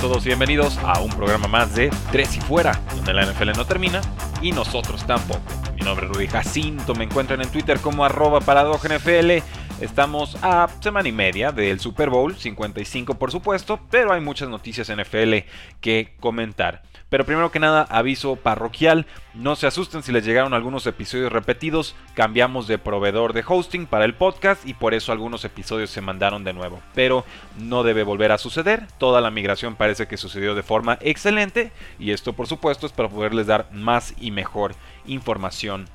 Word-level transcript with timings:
Todos 0.00 0.24
bienvenidos 0.24 0.78
a 0.78 1.00
un 1.00 1.10
programa 1.10 1.46
más 1.46 1.74
de 1.74 1.90
Tres 2.10 2.34
y 2.34 2.40
Fuera, 2.40 2.80
donde 2.96 3.12
la 3.12 3.26
NFL 3.26 3.50
no 3.54 3.66
termina 3.66 4.00
y 4.40 4.50
nosotros 4.50 5.06
tampoco. 5.06 5.42
Mi 5.74 5.82
nombre 5.82 6.06
es 6.06 6.12
Rudy 6.12 6.26
Jacinto, 6.26 6.94
me 6.94 7.04
encuentran 7.04 7.42
en 7.42 7.50
Twitter 7.50 7.78
como 7.80 8.02
arroba 8.02 8.40
NFL. 8.40 9.44
Estamos 9.82 10.38
a 10.40 10.68
semana 10.80 11.06
y 11.06 11.12
media 11.12 11.52
del 11.52 11.80
Super 11.80 12.08
Bowl, 12.08 12.34
55 12.34 13.14
por 13.14 13.30
supuesto, 13.30 13.78
pero 13.90 14.14
hay 14.14 14.22
muchas 14.22 14.48
noticias 14.48 14.90
NFL 14.90 15.34
que 15.82 16.14
comentar. 16.18 16.82
Pero 17.10 17.26
primero 17.26 17.50
que 17.50 17.58
nada, 17.58 17.82
aviso 17.90 18.36
parroquial, 18.36 19.04
no 19.34 19.56
se 19.56 19.66
asusten 19.66 20.02
si 20.02 20.12
les 20.12 20.24
llegaron 20.24 20.54
algunos 20.54 20.86
episodios 20.86 21.32
repetidos, 21.32 21.96
cambiamos 22.14 22.68
de 22.68 22.78
proveedor 22.78 23.32
de 23.32 23.44
hosting 23.46 23.86
para 23.86 24.04
el 24.04 24.14
podcast 24.14 24.66
y 24.66 24.74
por 24.74 24.94
eso 24.94 25.10
algunos 25.10 25.44
episodios 25.44 25.90
se 25.90 26.00
mandaron 26.00 26.44
de 26.44 26.52
nuevo. 26.52 26.80
Pero 26.94 27.24
no 27.58 27.82
debe 27.82 28.04
volver 28.04 28.30
a 28.30 28.38
suceder, 28.38 28.86
toda 28.98 29.20
la 29.20 29.32
migración 29.32 29.74
parece 29.74 30.06
que 30.06 30.16
sucedió 30.16 30.54
de 30.54 30.62
forma 30.62 30.98
excelente 31.00 31.72
y 31.98 32.12
esto 32.12 32.32
por 32.32 32.46
supuesto 32.46 32.86
es 32.86 32.92
para 32.92 33.08
poderles 33.08 33.48
dar 33.48 33.68
más 33.72 34.14
y 34.20 34.30
mejor 34.30 34.74
información 35.04 35.88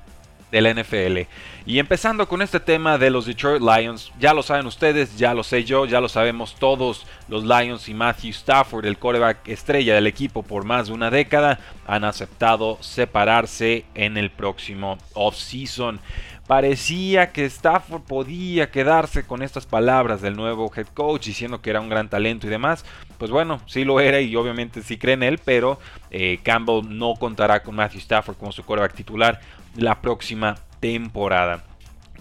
de 0.52 0.62
la 0.62 0.74
NFL. 0.74 1.28
Y 1.66 1.80
empezando 1.80 2.28
con 2.28 2.42
este 2.42 2.60
tema 2.60 2.98
de 2.98 3.10
los 3.10 3.26
Detroit 3.26 3.62
Lions, 3.62 4.12
ya 4.20 4.34
lo 4.34 4.44
saben 4.44 4.68
ustedes, 4.68 5.18
ya 5.18 5.34
lo 5.34 5.44
sé 5.44 5.64
yo, 5.64 5.86
ya 5.86 6.00
lo 6.00 6.10
sabemos 6.10 6.56
todos, 6.56 7.06
los 7.28 7.44
Lions 7.44 7.90
y 7.90 7.94
Matthew 7.94 8.32
Stafford, 8.32 8.86
el 8.86 8.98
coreback 8.98 9.48
estrella 9.48 9.96
del 9.96 10.08
equipo 10.08 10.44
por 10.44 10.64
más 10.64 10.88
de 10.88 10.94
una 10.94 11.10
década, 11.10 11.60
han 11.88 12.04
aceptado 12.04 12.78
separarse 12.82 13.86
en 13.96 14.18
el 14.18 14.30
próximo 14.30 14.98
offseason. 15.14 16.00
Parecía 16.48 17.32
que 17.32 17.46
Stafford 17.46 18.04
podía 18.04 18.70
quedarse 18.70 19.26
con 19.26 19.42
estas 19.42 19.66
palabras 19.66 20.22
del 20.22 20.36
nuevo 20.36 20.72
head 20.76 20.86
coach 20.94 21.26
diciendo 21.26 21.60
que 21.60 21.72
era 21.72 21.82
un 21.82 21.90
gran 21.90 22.08
talento 22.08 22.46
y 22.46 22.52
demás. 22.52 22.86
Pues 23.18 23.32
bueno, 23.32 23.62
sí 23.66 23.84
lo 23.84 24.00
era 24.00 24.22
y 24.22 24.36
obviamente 24.36 24.84
sí 24.84 24.98
cree 24.98 25.16
en 25.16 25.24
él, 25.24 25.40
pero 25.44 25.80
eh, 26.12 26.40
Campbell 26.44 26.84
no 26.88 27.16
contará 27.16 27.64
con 27.64 27.76
Matthew 27.76 28.02
Stafford 28.02 28.38
como 28.38 28.52
su 28.52 28.64
coreback 28.64 28.94
titular 28.94 29.42
la 29.76 30.02
próxima 30.02 30.56
temporada. 30.80 31.64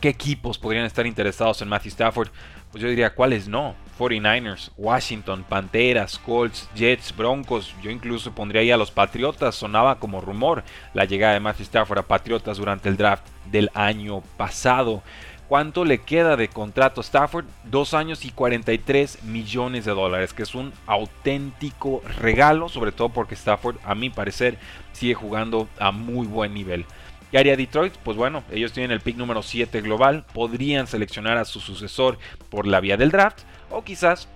¿Qué 0.01 0.09
equipos 0.09 0.59
podrían 0.59 0.85
estar 0.85 1.07
interesados 1.07 1.63
en 1.63 1.69
Matthew 1.69 1.91
Stafford? 1.91 2.29
Pues 2.71 2.83
yo 2.83 2.89
diría, 2.89 3.15
¿cuáles 3.15 3.47
no? 3.47 3.75
49ers, 3.99 4.73
Washington, 4.77 5.45
Panteras, 5.49 6.19
Colts, 6.19 6.69
Jets, 6.75 7.17
Broncos. 7.17 7.75
Yo 7.83 7.91
incluso 7.91 8.33
pondría 8.33 8.63
ahí 8.63 8.71
a 8.71 8.77
los 8.77 8.91
Patriotas. 8.91 9.55
Sonaba 9.55 10.01
como 10.01 10.21
rumor 10.21 10.65
la 10.93 11.05
llegada 11.05 11.35
de 11.35 11.41
Matthew 11.41 11.65
Stafford 11.65 12.01
a 12.01 12.03
Patriotas 12.03 12.59
durante 12.59 12.89
el 12.89 12.97
draft 12.97 13.25
del 13.51 13.71
año 13.75 14.23
pasado. 14.37 15.03
¿Cuánto 15.49 15.85
le 15.85 15.99
queda 15.99 16.37
de 16.37 16.49
contrato 16.49 17.01
a 17.01 17.05
Stafford? 17.05 17.45
Dos 17.65 17.95
años 17.95 18.25
y 18.25 18.31
43 18.31 19.25
millones 19.25 19.85
de 19.85 19.93
dólares, 19.93 20.33
que 20.33 20.43
es 20.43 20.55
un 20.55 20.73
auténtico 20.87 22.03
regalo, 22.19 22.69
sobre 22.69 22.93
todo 22.93 23.11
porque 23.11 23.35
Stafford, 23.35 23.77
a 23.85 23.95
mi 23.95 24.11
parecer, 24.11 24.59
sigue 24.93 25.15
jugando 25.15 25.69
a 25.79 25.93
muy 25.93 26.27
buen 26.27 26.55
nivel. 26.55 26.87
¿Qué 27.31 27.39
haría 27.39 27.57
Detroit? 27.57 27.95
Pues 28.05 28.17
bueno, 28.17 28.45
ellos 28.51 28.73
tienen 28.73 28.91
el 28.93 29.01
pick 29.01 29.17
número 29.17 29.43
7 29.43 29.81
global, 29.81 30.25
podrían 30.33 30.87
seleccionar 30.87 31.37
a 31.37 31.45
su 31.45 31.61
sucesor 31.61 32.19
por 32.49 32.67
la 32.67 32.81
vía 32.81 32.97
del 32.97 33.11
draft 33.11 33.41
o 33.71 33.83
quizás 33.83 34.29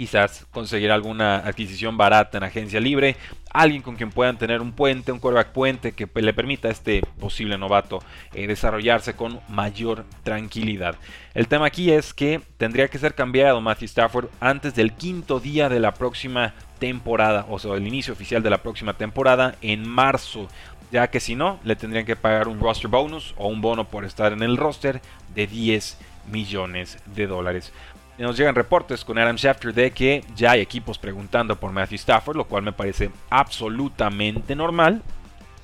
quizás 0.00 0.46
conseguir 0.50 0.90
alguna 0.90 1.40
adquisición 1.40 1.98
barata 1.98 2.38
en 2.38 2.44
agencia 2.44 2.80
libre, 2.80 3.16
alguien 3.52 3.82
con 3.82 3.96
quien 3.96 4.08
puedan 4.08 4.38
tener 4.38 4.62
un 4.62 4.72
puente, 4.72 5.12
un 5.12 5.18
quarterback 5.18 5.52
puente 5.52 5.92
que 5.92 6.08
le 6.14 6.32
permita 6.32 6.68
a 6.68 6.70
este 6.70 7.02
posible 7.20 7.58
novato 7.58 7.98
eh, 8.32 8.46
desarrollarse 8.46 9.12
con 9.12 9.40
mayor 9.50 10.06
tranquilidad. 10.22 10.96
El 11.34 11.48
tema 11.48 11.66
aquí 11.66 11.90
es 11.90 12.14
que 12.14 12.40
tendría 12.56 12.88
que 12.88 12.96
ser 12.96 13.14
cambiado 13.14 13.60
Matthew 13.60 13.84
Stafford 13.88 14.28
antes 14.40 14.74
del 14.74 14.94
quinto 14.94 15.38
día 15.38 15.68
de 15.68 15.80
la 15.80 15.92
próxima 15.92 16.54
temporada, 16.78 17.44
o 17.50 17.58
sea, 17.58 17.74
el 17.74 17.86
inicio 17.86 18.14
oficial 18.14 18.42
de 18.42 18.48
la 18.48 18.62
próxima 18.62 18.94
temporada 18.94 19.56
en 19.60 19.86
marzo 19.86 20.48
ya 20.90 21.08
que 21.08 21.20
si 21.20 21.34
no, 21.34 21.60
le 21.64 21.76
tendrían 21.76 22.06
que 22.06 22.16
pagar 22.16 22.48
un 22.48 22.60
roster 22.60 22.90
bonus 22.90 23.34
o 23.36 23.48
un 23.48 23.60
bono 23.60 23.88
por 23.88 24.04
estar 24.04 24.32
en 24.32 24.42
el 24.42 24.56
roster 24.56 25.00
de 25.34 25.46
10 25.46 25.98
millones 26.30 26.98
de 27.06 27.26
dólares. 27.26 27.72
Nos 28.18 28.36
llegan 28.36 28.54
reportes 28.54 29.02
con 29.02 29.16
Adam 29.16 29.36
Schefter 29.36 29.72
de 29.72 29.92
que 29.92 30.22
ya 30.36 30.50
hay 30.50 30.60
equipos 30.60 30.98
preguntando 30.98 31.56
por 31.56 31.72
Matthew 31.72 31.96
Stafford, 31.96 32.36
lo 32.36 32.44
cual 32.44 32.62
me 32.62 32.72
parece 32.72 33.10
absolutamente 33.30 34.54
normal. 34.54 35.02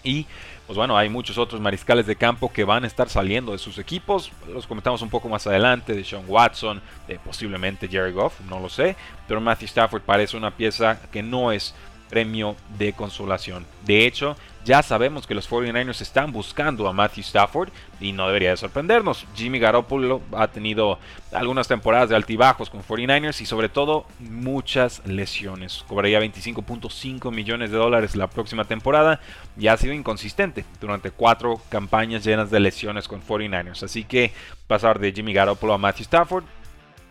Y 0.02 0.26
pues 0.66 0.76
bueno, 0.76 0.96
hay 0.96 1.10
muchos 1.10 1.36
otros 1.36 1.60
mariscales 1.60 2.06
de 2.06 2.16
campo 2.16 2.50
que 2.50 2.64
van 2.64 2.84
a 2.84 2.86
estar 2.86 3.10
saliendo 3.10 3.52
de 3.52 3.58
sus 3.58 3.78
equipos. 3.78 4.32
Los 4.48 4.66
comentamos 4.66 5.02
un 5.02 5.10
poco 5.10 5.28
más 5.28 5.46
adelante, 5.46 5.92
de 5.92 6.02
Sean 6.02 6.24
Watson, 6.26 6.80
de 7.06 7.18
posiblemente 7.18 7.88
Jerry 7.88 8.12
Goff, 8.12 8.40
no 8.48 8.58
lo 8.58 8.70
sé. 8.70 8.96
Pero 9.28 9.40
Matthew 9.40 9.66
Stafford 9.66 10.02
parece 10.02 10.36
una 10.36 10.50
pieza 10.50 10.98
que 11.12 11.22
no 11.22 11.52
es 11.52 11.74
premio 12.08 12.56
de 12.78 12.94
consolación. 12.94 13.66
De 13.84 14.06
hecho, 14.06 14.36
ya 14.66 14.82
sabemos 14.82 15.28
que 15.28 15.34
los 15.34 15.48
49ers 15.48 16.00
están 16.00 16.32
buscando 16.32 16.88
a 16.88 16.92
Matthew 16.92 17.22
Stafford 17.22 17.70
y 18.00 18.10
no 18.10 18.26
debería 18.26 18.50
de 18.50 18.56
sorprendernos. 18.56 19.24
Jimmy 19.36 19.60
Garoppolo 19.60 20.20
ha 20.32 20.48
tenido 20.48 20.98
algunas 21.32 21.68
temporadas 21.68 22.08
de 22.08 22.16
altibajos 22.16 22.68
con 22.68 22.82
49ers 22.82 23.40
y 23.40 23.46
sobre 23.46 23.68
todo 23.68 24.06
muchas 24.18 25.06
lesiones. 25.06 25.84
Cobraría 25.86 26.20
25.5 26.20 27.32
millones 27.32 27.70
de 27.70 27.76
dólares 27.76 28.16
la 28.16 28.26
próxima 28.26 28.64
temporada 28.64 29.20
y 29.56 29.68
ha 29.68 29.76
sido 29.76 29.94
inconsistente 29.94 30.64
durante 30.80 31.12
cuatro 31.12 31.60
campañas 31.68 32.24
llenas 32.24 32.50
de 32.50 32.58
lesiones 32.58 33.06
con 33.06 33.22
49ers. 33.22 33.84
Así 33.84 34.02
que 34.02 34.32
pasar 34.66 34.98
de 34.98 35.12
Jimmy 35.12 35.32
Garoppolo 35.32 35.74
a 35.74 35.78
Matthew 35.78 36.02
Stafford 36.02 36.44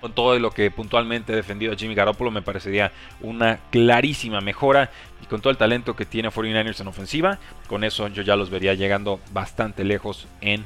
con 0.05 0.13
todo 0.13 0.37
lo 0.37 0.51
que 0.51 0.69
puntualmente 0.69 1.33
he 1.33 1.35
defendido 1.35 1.75
Jimmy 1.75 1.95
Garoppolo, 1.95 2.29
me 2.29 2.43
parecería 2.43 2.91
una 3.21 3.57
clarísima 3.71 4.39
mejora. 4.39 4.91
Y 5.23 5.25
con 5.25 5.41
todo 5.41 5.49
el 5.49 5.57
talento 5.57 5.95
que 5.95 6.05
tiene 6.05 6.29
49ers 6.29 6.79
en 6.79 6.85
ofensiva, 6.85 7.39
con 7.67 7.83
eso 7.83 8.07
yo 8.09 8.21
ya 8.21 8.35
los 8.35 8.51
vería 8.51 8.75
llegando 8.75 9.19
bastante 9.31 9.83
lejos 9.83 10.27
en 10.41 10.63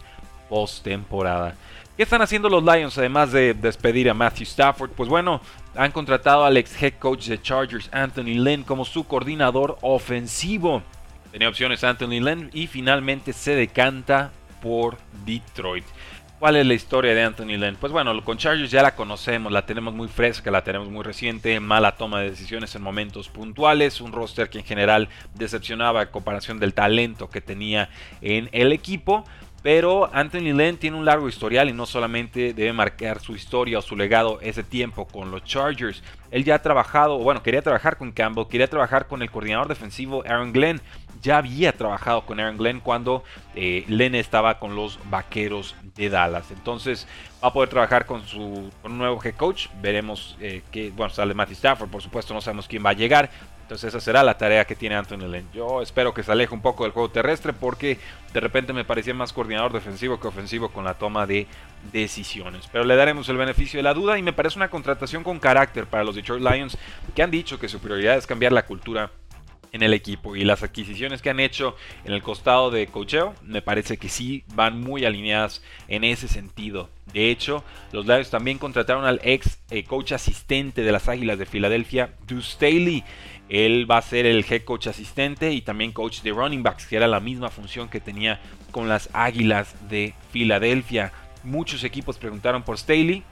postemporada. 0.50 1.56
¿Qué 1.96 2.04
están 2.04 2.22
haciendo 2.22 2.50
los 2.50 2.66
Lions 2.66 2.98
además 2.98 3.32
de 3.32 3.54
despedir 3.54 4.10
a 4.10 4.14
Matthew 4.14 4.44
Stafford? 4.44 4.90
Pues 4.90 5.08
bueno, 5.08 5.40
han 5.74 5.94
contratado 5.94 6.44
al 6.44 6.58
ex 6.58 6.84
head 6.84 6.96
coach 7.00 7.28
de 7.28 7.42
Chargers, 7.42 7.88
Anthony 7.94 8.44
Lynn, 8.44 8.64
como 8.64 8.84
su 8.84 9.06
coordinador 9.06 9.78
ofensivo. 9.80 10.84
Tenía 11.32 11.48
opciones 11.48 11.86
Anthony 11.86 12.20
Lynn 12.20 12.50
y 12.52 12.68
finalmente 12.68 13.32
se 13.32 13.56
decanta 13.56 14.32
por 14.62 14.98
Detroit. 15.26 15.86
¿Cuál 16.40 16.56
es 16.56 16.66
la 16.66 16.74
historia 16.74 17.14
de 17.14 17.22
Anthony 17.22 17.58
Lynn? 17.58 17.76
Pues 17.76 17.92
bueno, 17.92 18.24
con 18.24 18.38
Chargers 18.38 18.72
ya 18.72 18.82
la 18.82 18.96
conocemos, 18.96 19.52
la 19.52 19.66
tenemos 19.66 19.94
muy 19.94 20.08
fresca, 20.08 20.50
la 20.50 20.64
tenemos 20.64 20.88
muy 20.88 21.04
reciente, 21.04 21.60
mala 21.60 21.98
toma 21.98 22.22
de 22.22 22.30
decisiones 22.30 22.74
en 22.76 22.82
momentos 22.82 23.28
puntuales, 23.28 24.00
un 24.00 24.14
roster 24.14 24.50
que 24.50 24.60
en 24.60 24.64
general 24.64 25.10
decepcionaba 25.36 26.00
a 26.00 26.12
comparación 26.12 26.58
del 26.58 26.74
talento 26.74 27.30
que 27.30 27.41
tenía 27.41 27.90
en 28.22 28.47
el 28.53 28.72
equipo. 28.72 29.26
Pero 29.62 30.09
Anthony 30.14 30.53
Lynn 30.53 30.78
tiene 30.78 30.96
un 30.96 31.03
largo 31.03 31.28
historial 31.28 31.68
y 31.68 31.74
no 31.74 31.86
solamente 31.86 32.53
debe 32.53 32.72
marcar 32.72 33.20
su 33.20 33.35
historia 33.35 33.80
o 33.80 33.82
su 33.82 33.97
legado 33.97 34.40
ese 34.40 34.64
tiempo 34.64 35.06
con 35.06 35.32
los 35.32 35.44
Chargers. 35.44 36.02
Él 36.32 36.46
ya 36.46 36.56
ha 36.56 36.62
trabajado, 36.62 37.18
bueno, 37.18 37.44
quería 37.44 37.62
trabajar 37.62 37.97
con 37.97 38.14
Campbell, 38.14 38.47
quería 38.47 38.70
trabajar 38.70 39.08
con 39.08 39.22
el 39.22 39.30
coordinador 39.30 39.68
defensivo 39.68 40.24
Aaron 40.26 40.53
Glenn. 40.53 40.80
Ya 41.22 41.38
había 41.38 41.74
trabajado 41.74 42.26
con 42.26 42.40
Aaron 42.40 42.58
Glenn 42.58 42.80
cuando 42.80 43.24
eh, 43.56 43.84
Lynn 43.88 44.16
estaba 44.16 44.60
con 44.60 44.76
los 44.76 45.00
Vaqueros 45.10 45.76
de 45.96 46.10
Dallas. 46.10 46.52
Entonces 46.52 47.08
va 47.44 47.50
a 47.50 47.54
poder 47.54 47.70
trabajar 47.70 48.06
con 48.06 48.26
su 48.26 48.72
un 48.84 48.98
nuevo 48.98 49.20
head 49.24 49.36
coach. 49.36 49.68
Veremos 49.82 50.38
eh, 50.40 50.62
que, 50.72 50.92
bueno, 50.92 51.14
sale 51.14 51.34
Matthew 51.34 51.56
Stafford, 51.56 51.90
por 51.90 52.02
supuesto, 52.02 52.34
no 52.34 52.42
sabemos 52.42 52.68
quién 52.68 52.86
va 52.86 52.92
a 52.92 52.94
llegar. 52.94 53.30
Entonces 53.70 53.90
esa 53.90 54.00
será 54.00 54.24
la 54.24 54.36
tarea 54.36 54.66
que 54.66 54.76
tiene 54.76 54.96
Anthony 54.96 55.28
Lynn. 55.28 55.48
Yo 55.54 55.84
espero 55.84 56.12
que 56.12 56.24
se 56.24 56.32
aleje 56.32 56.56
un 56.56 56.62
poco 56.62 56.86
del 56.86 56.92
juego 56.92 57.12
terrestre 57.12 57.54
porque 57.54 58.00
de 58.34 58.40
repente 58.40 58.74
me 58.74 58.84
parecía 58.84 59.14
más 59.14 59.32
coordinador 59.32 59.72
defensivo 59.72 60.20
que 60.20 60.28
ofensivo 60.28 60.70
con 60.70 60.86
la 60.86 60.96
toma 60.96 61.28
de 61.28 61.46
decisiones. 61.94 62.68
Pero 62.72 62.84
le 62.84 62.96
daremos 62.96 63.30
el 63.30 63.38
beneficio 63.38 63.78
de 63.78 63.84
la 63.84 63.94
duda 63.94 64.18
y 64.18 64.24
me 64.24 64.34
parece 64.34 64.58
una 64.58 64.70
contratación 64.70 65.24
con 65.24 65.38
carácter 65.38 65.86
para 65.86 66.04
los 66.04 66.16
Detroit 66.16 66.44
Lions 66.44 66.80
que 67.14 67.22
han 67.22 67.30
dicho 67.30 67.60
que 67.60 67.70
su 67.70 67.80
prioridad 67.80 68.18
es 68.18 68.26
cambiar 68.26 68.54
la 68.54 68.66
cultura 68.66 69.12
en 69.72 69.84
el 69.84 69.94
equipo. 69.94 70.36
Y 70.36 70.44
las 70.44 70.64
adquisiciones 70.64 71.22
que 71.22 71.30
han 71.30 71.40
hecho 71.40 71.76
en 72.06 72.14
el 72.14 72.22
costado 72.22 72.72
de 72.72 72.88
cocheo, 72.88 73.36
me 73.44 73.62
parece 73.62 73.98
que 73.98 74.10
sí 74.10 74.44
van 74.54 74.82
muy 74.82 75.06
alineadas 75.06 75.62
en 75.88 76.04
ese 76.04 76.28
sentido. 76.28 76.90
De 77.14 77.30
hecho, 77.32 77.64
los 77.92 78.06
Lions 78.06 78.30
también 78.30 78.58
contrataron 78.58 79.06
al 79.06 79.20
ex 79.24 79.60
eh, 79.72 79.84
coach 79.84 80.12
asistente 80.12 80.84
de 80.84 80.92
las 80.92 81.08
Águilas 81.08 81.40
de 81.40 81.46
Filadelfia, 81.46 82.14
Deuce 82.28 82.52
Staley. 82.52 83.04
Él 83.50 83.90
va 83.90 83.98
a 83.98 84.04
ser 84.04 84.28
el 84.28 84.46
head 84.48 84.64
coach 84.64 84.88
asistente 84.88 85.52
y 85.54 85.62
también 85.62 85.92
coach 85.92 86.22
de 86.22 86.32
running 86.32 86.62
backs, 86.62 86.86
que 86.86 86.98
era 86.98 87.08
la 87.08 87.20
misma 87.20 87.50
función 87.50 87.90
que 87.90 88.00
tenía 88.00 88.40
con 88.72 88.88
las 88.88 89.10
Águilas 89.14 89.74
de 89.90 90.14
Filadelfia. 90.32 91.12
Muchos 91.44 91.84
equipos 91.84 92.18
preguntaron 92.18 92.62
por 92.62 92.78
Staley 92.78 93.24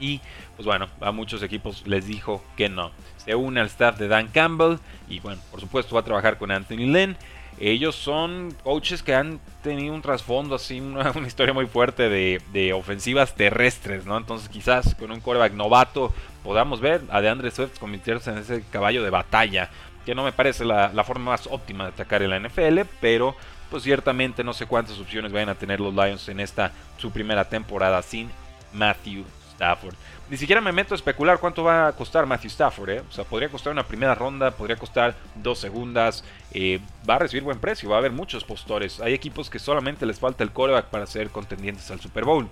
y 0.00 0.20
pues 0.56 0.66
bueno, 0.66 0.88
a 1.00 1.12
muchos 1.12 1.42
equipos 1.42 1.86
les 1.86 2.06
dijo 2.06 2.42
que 2.56 2.68
no. 2.68 2.90
Se 3.18 3.34
une 3.34 3.60
al 3.60 3.66
staff 3.66 3.98
de 3.98 4.08
Dan 4.08 4.28
Campbell 4.28 4.78
y 5.08 5.20
bueno, 5.20 5.40
por 5.50 5.60
supuesto 5.60 5.94
va 5.94 6.00
a 6.00 6.04
trabajar 6.04 6.38
con 6.38 6.50
Anthony 6.50 6.86
Lynn. 6.86 7.16
Ellos 7.60 7.94
son 7.94 8.56
coaches 8.64 9.02
que 9.02 9.14
han 9.14 9.38
tenido 9.62 9.94
un 9.94 10.00
trasfondo 10.00 10.54
así, 10.54 10.80
una, 10.80 11.12
historia 11.26 11.52
muy 11.52 11.66
fuerte 11.66 12.08
de, 12.08 12.72
ofensivas 12.72 13.34
terrestres, 13.34 14.06
¿no? 14.06 14.16
Entonces 14.16 14.48
quizás 14.48 14.94
con 14.94 15.10
un 15.10 15.20
quarterback 15.20 15.52
novato 15.52 16.14
podamos 16.42 16.80
ver 16.80 17.02
a 17.10 17.20
DeAndre 17.20 17.50
Swift 17.50 17.78
convertirse 17.78 18.30
en 18.30 18.38
ese 18.38 18.64
caballo 18.70 19.04
de 19.04 19.10
batalla, 19.10 19.68
que 20.06 20.14
no 20.14 20.24
me 20.24 20.32
parece 20.32 20.64
la, 20.64 20.90
la 20.94 21.04
forma 21.04 21.32
más 21.32 21.46
óptima 21.48 21.84
de 21.84 21.90
atacar 21.90 22.22
en 22.22 22.30
la 22.30 22.40
NFL, 22.40 22.80
pero 22.98 23.36
pues 23.70 23.82
ciertamente 23.82 24.42
no 24.42 24.54
sé 24.54 24.64
cuántas 24.64 24.98
opciones 24.98 25.30
vayan 25.30 25.50
a 25.50 25.54
tener 25.54 25.80
los 25.80 25.94
Lions 25.94 26.28
en 26.30 26.40
esta 26.40 26.72
su 26.96 27.10
primera 27.10 27.44
temporada 27.44 28.00
sin 28.02 28.30
Matthew 28.72 29.24
Stafford. 29.60 29.94
Ni 30.30 30.36
siquiera 30.38 30.60
me 30.62 30.72
meto 30.72 30.94
a 30.94 30.96
especular 30.96 31.38
cuánto 31.38 31.62
va 31.62 31.88
a 31.88 31.92
costar 31.92 32.24
Matthew 32.24 32.48
Stafford. 32.48 32.90
¿eh? 32.90 33.02
O 33.08 33.12
sea, 33.12 33.24
podría 33.24 33.50
costar 33.50 33.72
una 33.72 33.82
primera 33.82 34.14
ronda, 34.14 34.50
podría 34.52 34.76
costar 34.76 35.14
dos 35.34 35.58
segundas. 35.58 36.24
Eh, 36.52 36.80
va 37.08 37.16
a 37.16 37.18
recibir 37.18 37.42
buen 37.42 37.58
precio, 37.58 37.90
va 37.90 37.96
a 37.96 37.98
haber 37.98 38.12
muchos 38.12 38.42
postores. 38.42 39.00
Hay 39.00 39.12
equipos 39.12 39.50
que 39.50 39.58
solamente 39.58 40.06
les 40.06 40.18
falta 40.18 40.42
el 40.42 40.52
coreback 40.52 40.86
para 40.86 41.06
ser 41.06 41.28
contendientes 41.28 41.90
al 41.90 42.00
Super 42.00 42.24
Bowl. 42.24 42.48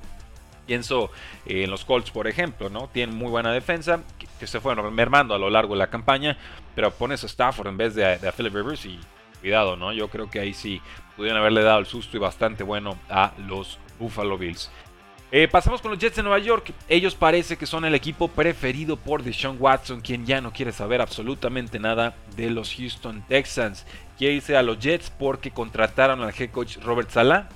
Pienso 0.66 1.10
eh, 1.46 1.64
en 1.64 1.70
los 1.70 1.87
Colts, 1.87 2.10
por 2.10 2.28
ejemplo, 2.28 2.69
¿no? 2.69 2.88
Tienen 2.88 3.16
muy 3.16 3.31
buena 3.31 3.52
defensa, 3.52 4.00
que, 4.38 4.46
se 4.46 4.60
fueron 4.60 4.94
mermando 4.94 5.34
a 5.34 5.38
lo 5.38 5.49
largo 5.49 5.72
de 5.72 5.78
la 5.78 5.87
campaña, 5.87 6.37
pero 6.75 6.90
pones 6.90 7.25
a 7.25 7.26
Stafford 7.26 7.69
en 7.69 7.78
vez 7.78 7.94
de 7.94 8.05
a, 8.05 8.19
de 8.19 8.28
a 8.28 8.32
Philip 8.32 8.55
Rivers 8.55 8.84
y 8.84 9.00
cuidado, 9.40 9.76
¿no? 9.76 9.93
Yo 9.93 10.08
creo 10.08 10.28
que 10.28 10.40
ahí 10.40 10.52
sí 10.52 10.82
pudieron 11.16 11.40
haberle 11.40 11.62
dado 11.62 11.78
el 11.78 11.87
susto 11.87 12.19
y 12.19 12.20
bastante 12.20 12.64
bueno 12.64 12.99
a 13.08 13.32
los 13.38 13.78
Buffalo 13.99 14.37
Bills. 14.37 14.70
Eh, 15.31 15.47
pasamos 15.47 15.83
con 15.83 15.91
los 15.91 16.01
Jets 16.01 16.17
de 16.17 16.23
Nueva 16.23 16.39
York. 16.39 16.73
Ellos 16.89 17.15
parece 17.15 17.59
que 17.59 17.67
son 17.67 17.85
el 17.85 17.95
equipo 17.95 18.29
preferido 18.29 18.97
por 18.97 19.23
Deshaun 19.23 19.59
Watson, 19.61 20.01
quien 20.01 20.25
ya 20.25 20.41
no 20.41 20.55
quiere 20.55 20.73
saber 20.73 21.03
absolutamente 21.03 21.79
nada 21.79 22.15
de 22.35 22.49
los 22.49 22.75
Houston 22.75 23.23
Texans. 23.29 23.85
Quiere 24.17 24.37
irse 24.37 24.57
a 24.57 24.63
los 24.63 24.79
Jets 24.79 25.11
porque 25.11 25.51
contrataron 25.51 26.23
al 26.23 26.33
head 26.39 26.51
coach 26.51 26.79
Robert 26.79 27.11
Sala 27.11 27.51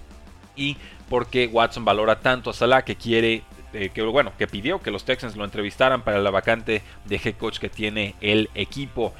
y 0.54 0.76
porque 1.08 1.46
Watson 1.46 1.84
valora 1.84 2.20
tanto 2.20 2.50
a 2.50 2.52
Salah 2.52 2.82
que 2.82 2.96
quiere, 2.96 3.42
eh, 3.72 3.88
que 3.88 4.02
bueno, 4.02 4.32
que 4.36 4.46
pidió 4.46 4.82
que 4.82 4.90
los 4.90 5.04
Texans 5.06 5.34
lo 5.34 5.44
entrevistaran 5.44 6.02
para 6.02 6.20
la 6.20 6.30
vacante 6.30 6.82
de 7.06 7.16
head 7.16 7.36
coach 7.36 7.58
que 7.58 7.70
tiene 7.70 8.14
el 8.20 8.50
equipo. 8.54 9.14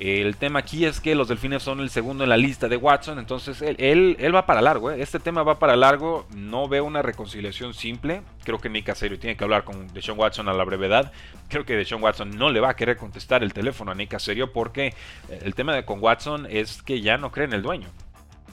El 0.00 0.36
tema 0.36 0.58
aquí 0.58 0.84
es 0.84 1.00
que 1.00 1.14
los 1.14 1.28
delfines 1.28 1.62
son 1.62 1.78
el 1.78 1.88
segundo 1.88 2.24
en 2.24 2.30
la 2.30 2.36
lista 2.36 2.68
de 2.68 2.76
Watson, 2.76 3.20
entonces 3.20 3.62
él, 3.62 4.16
él, 4.18 4.34
va 4.34 4.44
para 4.44 4.60
largo. 4.60 4.90
¿eh? 4.90 5.00
Este 5.00 5.20
tema 5.20 5.44
va 5.44 5.60
para 5.60 5.76
largo. 5.76 6.26
No 6.34 6.66
veo 6.68 6.84
una 6.84 7.00
reconciliación 7.00 7.74
simple. 7.74 8.22
Creo 8.42 8.58
que 8.58 8.68
Nick 8.68 8.86
Casario 8.86 9.20
tiene 9.20 9.36
que 9.36 9.44
hablar 9.44 9.62
con 9.62 9.86
Deshaun 9.94 10.18
Watson 10.18 10.48
a 10.48 10.52
la 10.52 10.64
brevedad. 10.64 11.12
Creo 11.48 11.64
que 11.64 11.76
Deshaun 11.76 12.02
Watson 12.02 12.36
no 12.36 12.50
le 12.50 12.58
va 12.58 12.70
a 12.70 12.76
querer 12.76 12.96
contestar 12.96 13.44
el 13.44 13.52
teléfono 13.52 13.92
a 13.92 13.94
Nick 13.94 14.10
Casario 14.10 14.52
porque 14.52 14.94
el 15.28 15.54
tema 15.54 15.74
de 15.74 15.84
con 15.84 16.02
Watson 16.02 16.48
es 16.50 16.82
que 16.82 17.00
ya 17.00 17.16
no 17.16 17.30
cree 17.30 17.46
en 17.46 17.52
el 17.52 17.62
dueño. 17.62 17.88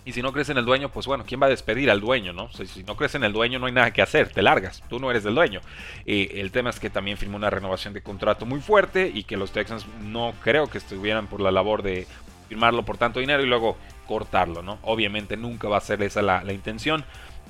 Y 0.03 0.13
si 0.13 0.21
no 0.21 0.33
crees 0.33 0.49
en 0.49 0.57
el 0.57 0.65
dueño, 0.65 0.89
pues 0.89 1.05
bueno, 1.05 1.23
¿quién 1.27 1.41
va 1.41 1.45
a 1.45 1.49
despedir 1.49 1.91
al 1.91 2.01
dueño, 2.01 2.33
no? 2.33 2.49
si 2.51 2.83
no 2.83 2.95
crees 2.95 3.13
en 3.15 3.23
el 3.23 3.33
dueño, 3.33 3.59
no 3.59 3.67
hay 3.67 3.71
nada 3.71 3.91
que 3.91 4.01
hacer, 4.01 4.29
te 4.29 4.41
largas, 4.41 4.83
tú 4.89 4.99
no 4.99 5.11
eres 5.11 5.25
el 5.25 5.35
dueño. 5.35 5.61
Eh, 6.05 6.31
el 6.35 6.51
tema 6.51 6.71
es 6.71 6.79
que 6.79 6.89
también 6.89 7.17
firmó 7.17 7.37
una 7.37 7.51
renovación 7.51 7.93
de 7.93 8.01
contrato 8.01 8.45
muy 8.47 8.59
fuerte 8.61 9.11
y 9.13 9.23
que 9.23 9.37
los 9.37 9.51
Texans 9.51 9.85
no 10.01 10.33
creo 10.43 10.67
que 10.67 10.79
estuvieran 10.79 11.27
por 11.27 11.39
la 11.39 11.51
labor 11.51 11.83
de 11.83 12.07
firmarlo 12.49 12.83
por 12.83 12.97
tanto 12.97 13.19
dinero 13.19 13.43
y 13.43 13.47
luego 13.47 13.77
cortarlo, 14.07 14.63
¿no? 14.63 14.79
Obviamente 14.81 15.37
nunca 15.37 15.69
va 15.69 15.77
a 15.77 15.81
ser 15.81 16.01
esa 16.01 16.21
la, 16.21 16.43
la 16.43 16.51
intención. 16.51 17.05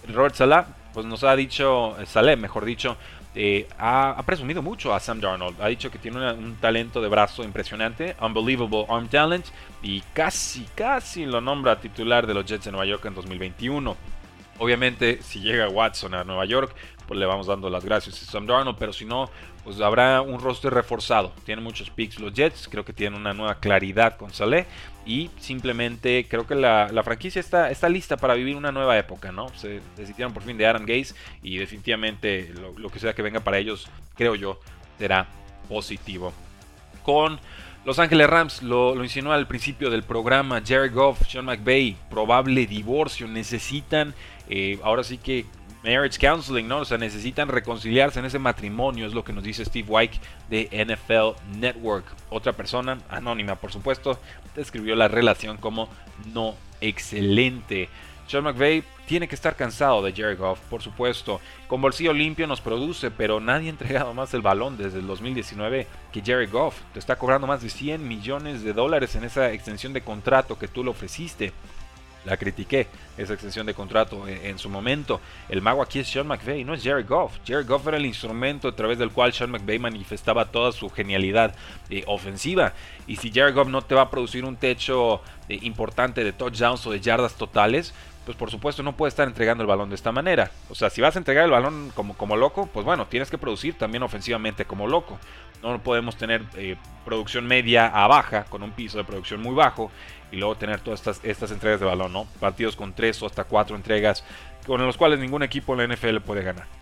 Robert 0.07 0.36
Salah, 0.36 0.68
pues 0.94 1.06
nos 1.06 1.24
ha 1.24 1.36
dicho, 1.36 1.95
Saleh, 2.06 2.36
mejor 2.36 2.65
dicho, 2.65 2.98
eh, 3.33 3.67
ha, 3.77 4.21
presumido 4.25 4.61
mucho 4.61 4.93
a 4.93 4.99
Sam 4.99 5.21
Darnold. 5.21 5.61
Ha 5.61 5.67
dicho 5.67 5.89
que 5.89 5.97
tiene 5.97 6.33
un 6.33 6.55
talento 6.57 7.01
de 7.01 7.07
brazo 7.07 7.43
impresionante, 7.43 8.15
unbelievable 8.21 8.85
arm 8.89 9.07
talent, 9.07 9.45
y 9.81 10.01
casi, 10.13 10.65
casi 10.75 11.25
lo 11.25 11.39
nombra 11.39 11.79
titular 11.79 12.27
de 12.27 12.33
los 12.33 12.45
Jets 12.45 12.65
de 12.65 12.71
Nueva 12.71 12.85
York 12.85 13.05
en 13.05 13.15
2021. 13.15 13.95
Obviamente, 14.59 15.21
si 15.21 15.39
llega 15.39 15.69
Watson 15.69 16.13
a 16.13 16.23
Nueva 16.23 16.45
York, 16.45 16.75
pues 17.11 17.19
le 17.19 17.25
vamos 17.25 17.47
dando 17.47 17.69
las 17.69 17.83
gracias 17.83 18.23
a 18.23 18.25
Sam 18.31 18.45
Darnold, 18.45 18.77
pero 18.79 18.93
si 18.93 19.03
no, 19.03 19.29
pues 19.65 19.81
habrá 19.81 20.21
un 20.21 20.39
roster 20.39 20.73
reforzado. 20.73 21.33
Tienen 21.43 21.61
muchos 21.61 21.89
picks 21.89 22.17
los 22.21 22.33
Jets, 22.33 22.69
creo 22.69 22.85
que 22.85 22.93
tienen 22.93 23.19
una 23.19 23.33
nueva 23.33 23.55
claridad 23.55 24.15
con 24.15 24.31
Saleh 24.31 24.65
y 25.05 25.29
simplemente 25.37 26.25
creo 26.29 26.47
que 26.47 26.55
la, 26.55 26.89
franquicia 27.03 27.41
está, 27.41 27.89
lista 27.89 28.15
para 28.15 28.33
vivir 28.33 28.55
una 28.55 28.71
nueva 28.71 28.97
época, 28.97 29.33
¿no? 29.33 29.49
Se 29.57 29.81
decidieron 29.97 30.33
por 30.33 30.43
fin 30.43 30.57
de 30.57 30.65
Adam 30.65 30.85
Gaze 30.85 31.13
y 31.43 31.57
definitivamente 31.57 32.53
lo, 32.77 32.89
que 32.89 32.99
sea 32.99 33.13
que 33.13 33.21
venga 33.21 33.41
para 33.41 33.57
ellos, 33.57 33.89
creo 34.15 34.35
yo, 34.35 34.61
será 34.97 35.27
positivo. 35.67 36.31
Con 37.03 37.41
Los 37.83 37.99
Ángeles 37.99 38.29
Rams, 38.29 38.63
lo, 38.63 38.95
lo 38.95 39.33
al 39.33 39.47
principio 39.47 39.89
del 39.89 40.03
programa, 40.03 40.61
Jared 40.65 40.93
Goff, 40.93 41.27
Sean 41.27 41.43
McVay, 41.43 41.97
probable 42.09 42.65
divorcio, 42.67 43.27
necesitan 43.27 44.15
eh, 44.53 44.79
ahora 44.83 45.03
sí 45.03 45.17
que 45.17 45.45
marriage 45.83 46.19
counseling, 46.19 46.67
¿no? 46.67 46.79
O 46.79 46.85
sea, 46.85 46.97
necesitan 46.97 47.47
reconciliarse 47.47 48.19
en 48.19 48.25
ese 48.25 48.39
matrimonio, 48.39 49.07
es 49.07 49.13
lo 49.13 49.23
que 49.23 49.33
nos 49.33 49.43
dice 49.43 49.65
Steve 49.65 49.87
White 49.87 50.19
de 50.49 50.69
NFL 50.71 51.59
Network. 51.59 52.05
Otra 52.29 52.53
persona, 52.53 52.99
anónima 53.09 53.55
por 53.55 53.71
supuesto, 53.71 54.19
describió 54.55 54.95
la 54.95 55.07
relación 55.07 55.57
como 55.57 55.89
no 56.33 56.55
excelente. 56.81 57.89
Sean 58.27 58.45
McVay 58.45 58.83
tiene 59.07 59.27
que 59.27 59.35
estar 59.35 59.57
cansado 59.57 60.01
de 60.01 60.13
Jared 60.13 60.37
Goff, 60.37 60.59
por 60.69 60.81
supuesto. 60.81 61.41
Con 61.67 61.81
bolsillo 61.81 62.13
limpio 62.13 62.47
nos 62.47 62.61
produce, 62.61 63.11
pero 63.11 63.41
nadie 63.41 63.67
ha 63.67 63.71
entregado 63.71 64.13
más 64.13 64.33
el 64.33 64.41
balón 64.41 64.77
desde 64.77 64.99
el 64.99 65.07
2019 65.07 65.85
que 66.13 66.21
Jared 66.25 66.49
Goff. 66.49 66.79
Te 66.93 66.99
está 66.99 67.17
cobrando 67.17 67.45
más 67.45 67.61
de 67.61 67.69
100 67.69 68.07
millones 68.07 68.63
de 68.63 68.71
dólares 68.71 69.15
en 69.15 69.25
esa 69.25 69.51
extensión 69.51 69.91
de 69.91 70.01
contrato 70.01 70.57
que 70.57 70.69
tú 70.69 70.81
le 70.81 70.91
ofreciste 70.91 71.51
la 72.25 72.38
critiqué, 72.38 72.88
esa 73.17 73.34
extensión 73.34 73.65
de 73.65 73.74
contrato 73.74 74.27
en, 74.27 74.57
su 74.57 74.69
momento. 74.69 75.19
El 75.50 75.62
mago 75.62 75.81
aquí 75.81 76.00
es 76.00 76.07
Sean 76.07 76.27
McVay, 76.27 76.63
no 76.63 76.74
es 76.74 76.84
Jared 76.84 77.07
Goff. 77.07 77.39
Jared 77.45 77.67
Goff 77.67 77.88
era 77.88 77.98
el 77.98 78.05
instrumento 78.05 78.67
a 78.67 78.75
través 78.75 78.98
del 79.00 79.12
cual 79.12 79.34
Sean 79.34 79.51
McVay 79.51 79.79
manifestaba 79.79 80.45
toda 80.45 80.72
su 80.72 80.89
genialidad 80.89 81.55
eh, 81.89 82.03
ofensiva. 82.07 82.74
Y 83.07 83.15
si 83.15 83.31
Jared 83.31 83.55
Goff 83.55 83.67
no 83.67 83.81
te 83.81 83.95
va 83.95 84.03
a 84.03 84.10
producir 84.10 84.45
un 84.45 84.55
techo 84.55 85.22
eh, 85.50 85.60
importante 85.63 86.24
de 86.24 86.34
touchdowns 86.34 86.86
o 86.86 86.91
de 86.91 87.00
yardas 87.00 87.34
totales, 87.36 87.93
pues 88.25 88.37
por 88.37 88.51
supuesto 88.51 88.83
no 88.83 88.95
puede 88.95 89.09
estar 89.09 89.27
entregando 89.27 89.63
el 89.63 89.67
balón 89.67 89.89
de 89.89 89.95
esta 89.95 90.11
manera. 90.11 90.51
O 90.69 90.75
sea, 90.75 90.89
si 90.89 91.01
vas 91.01 91.15
a 91.15 91.19
entregar 91.19 91.45
el 91.45 91.51
balón 91.51 91.91
como, 91.95 92.15
como 92.15 92.35
loco, 92.35 92.69
pues 92.71 92.85
bueno, 92.85 93.07
tienes 93.07 93.29
que 93.29 93.37
producir 93.37 93.77
también 93.77 94.03
ofensivamente 94.03 94.65
como 94.65 94.87
loco. 94.87 95.19
No 95.63 95.81
podemos 95.81 96.15
tener 96.17 96.43
eh, 96.55 96.75
producción 97.05 97.45
media 97.45 97.87
a 97.87 98.07
baja, 98.07 98.45
con 98.45 98.63
un 98.63 98.71
piso 98.71 98.97
de 98.97 99.03
producción 99.03 99.41
muy 99.41 99.53
bajo, 99.53 99.91
y 100.31 100.37
luego 100.37 100.55
tener 100.55 100.79
todas 100.79 100.99
estas, 100.99 101.19
estas 101.23 101.51
entregas 101.51 101.79
de 101.79 101.85
balón, 101.85 102.13
¿no? 102.13 102.25
Partidos 102.39 102.75
con 102.75 102.93
tres 102.93 103.21
o 103.21 103.25
hasta 103.25 103.43
cuatro 103.43 103.75
entregas, 103.75 104.23
con 104.65 104.81
los 104.81 104.97
cuales 104.97 105.19
ningún 105.19 105.43
equipo 105.43 105.73
en 105.73 105.89
la 105.89 105.95
NFL 105.95 106.17
puede 106.17 106.43
ganar. 106.43 106.80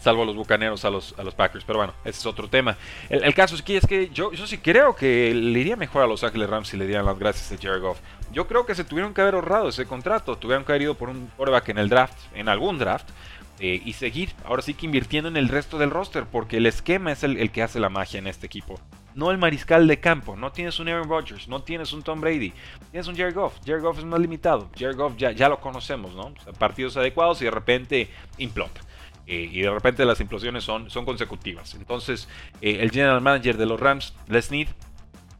Salvo 0.00 0.22
a 0.22 0.26
los 0.26 0.36
bucaneros, 0.36 0.84
a 0.84 0.90
los, 0.90 1.14
a 1.18 1.22
los 1.22 1.34
Packers. 1.34 1.64
Pero 1.64 1.78
bueno, 1.78 1.94
ese 2.04 2.20
es 2.20 2.26
otro 2.26 2.48
tema. 2.48 2.76
El, 3.08 3.34
caso 3.34 3.54
es 3.54 3.62
que, 3.62 3.76
es 3.76 3.86
que 3.86 4.10
yo, 4.10 4.32
yo 4.32 4.46
sí 4.46 4.58
creo 4.58 4.94
que 4.94 5.34
le 5.34 5.58
iría 5.58 5.76
mejor 5.76 6.02
a 6.02 6.06
los 6.06 6.22
Ángeles 6.24 6.48
Rams 6.48 6.68
si 6.68 6.76
le 6.76 6.86
dieran 6.86 7.06
las 7.06 7.18
gracias 7.18 7.52
a 7.52 7.60
Jared 7.60 7.82
Goff. 7.82 7.98
Yo 8.32 8.46
creo 8.46 8.66
que 8.66 8.74
se 8.74 8.84
tuvieron 8.84 9.14
que 9.14 9.20
haber 9.20 9.34
ahorrado 9.34 9.68
ese 9.68 9.86
contrato. 9.86 10.36
Tuvieron 10.36 10.64
que 10.64 10.72
haber 10.72 10.82
ido 10.82 10.94
por 10.94 11.08
un 11.08 11.26
quarterback 11.36 11.70
en 11.70 11.78
el 11.78 11.88
draft, 11.88 12.18
en 12.34 12.48
algún 12.48 12.78
draft. 12.78 13.08
Eh, 13.60 13.82
y 13.84 13.94
seguir, 13.94 14.30
ahora 14.44 14.62
sí 14.62 14.74
que 14.74 14.86
invirtiendo 14.86 15.28
en 15.28 15.36
el 15.36 15.48
resto 15.48 15.78
del 15.78 15.90
roster, 15.90 16.26
porque 16.26 16.58
el 16.58 16.66
esquema 16.66 17.10
es 17.10 17.24
el, 17.24 17.50
que 17.50 17.62
hace 17.62 17.80
la 17.80 17.88
magia 17.88 18.18
en 18.18 18.28
este 18.28 18.46
equipo. 18.46 18.80
No 19.16 19.32
el 19.32 19.38
mariscal 19.38 19.88
de 19.88 19.98
campo, 19.98 20.36
no 20.36 20.52
tienes 20.52 20.78
un 20.78 20.88
Aaron 20.88 21.08
Rodgers, 21.08 21.48
no 21.48 21.60
tienes 21.62 21.92
un 21.92 22.04
Tom 22.04 22.20
Brady, 22.20 22.52
tienes 22.92 23.08
un 23.08 23.16
Jared 23.16 23.34
Goff. 23.34 23.58
Jared 23.66 23.82
Goff 23.82 23.98
es 23.98 24.04
más 24.04 24.20
limitado, 24.20 24.70
Jared 24.78 24.96
Goff 24.96 25.16
ya, 25.16 25.32
ya 25.32 25.48
lo 25.48 25.58
conocemos, 25.60 26.14
¿no? 26.14 26.32
partidos 26.56 26.96
adecuados 26.96 27.42
y 27.42 27.46
de 27.46 27.50
repente 27.50 28.08
implota. 28.36 28.80
Eh, 29.30 29.48
y 29.52 29.60
de 29.60 29.70
repente 29.70 30.04
las 30.06 30.20
implosiones 30.20 30.64
son, 30.64 30.88
son 30.88 31.04
consecutivas. 31.04 31.74
Entonces, 31.74 32.28
eh, 32.62 32.78
el 32.80 32.90
general 32.90 33.20
manager 33.20 33.58
de 33.58 33.66
los 33.66 33.78
Rams, 33.78 34.14
Les 34.26 34.50
Need, 34.50 34.68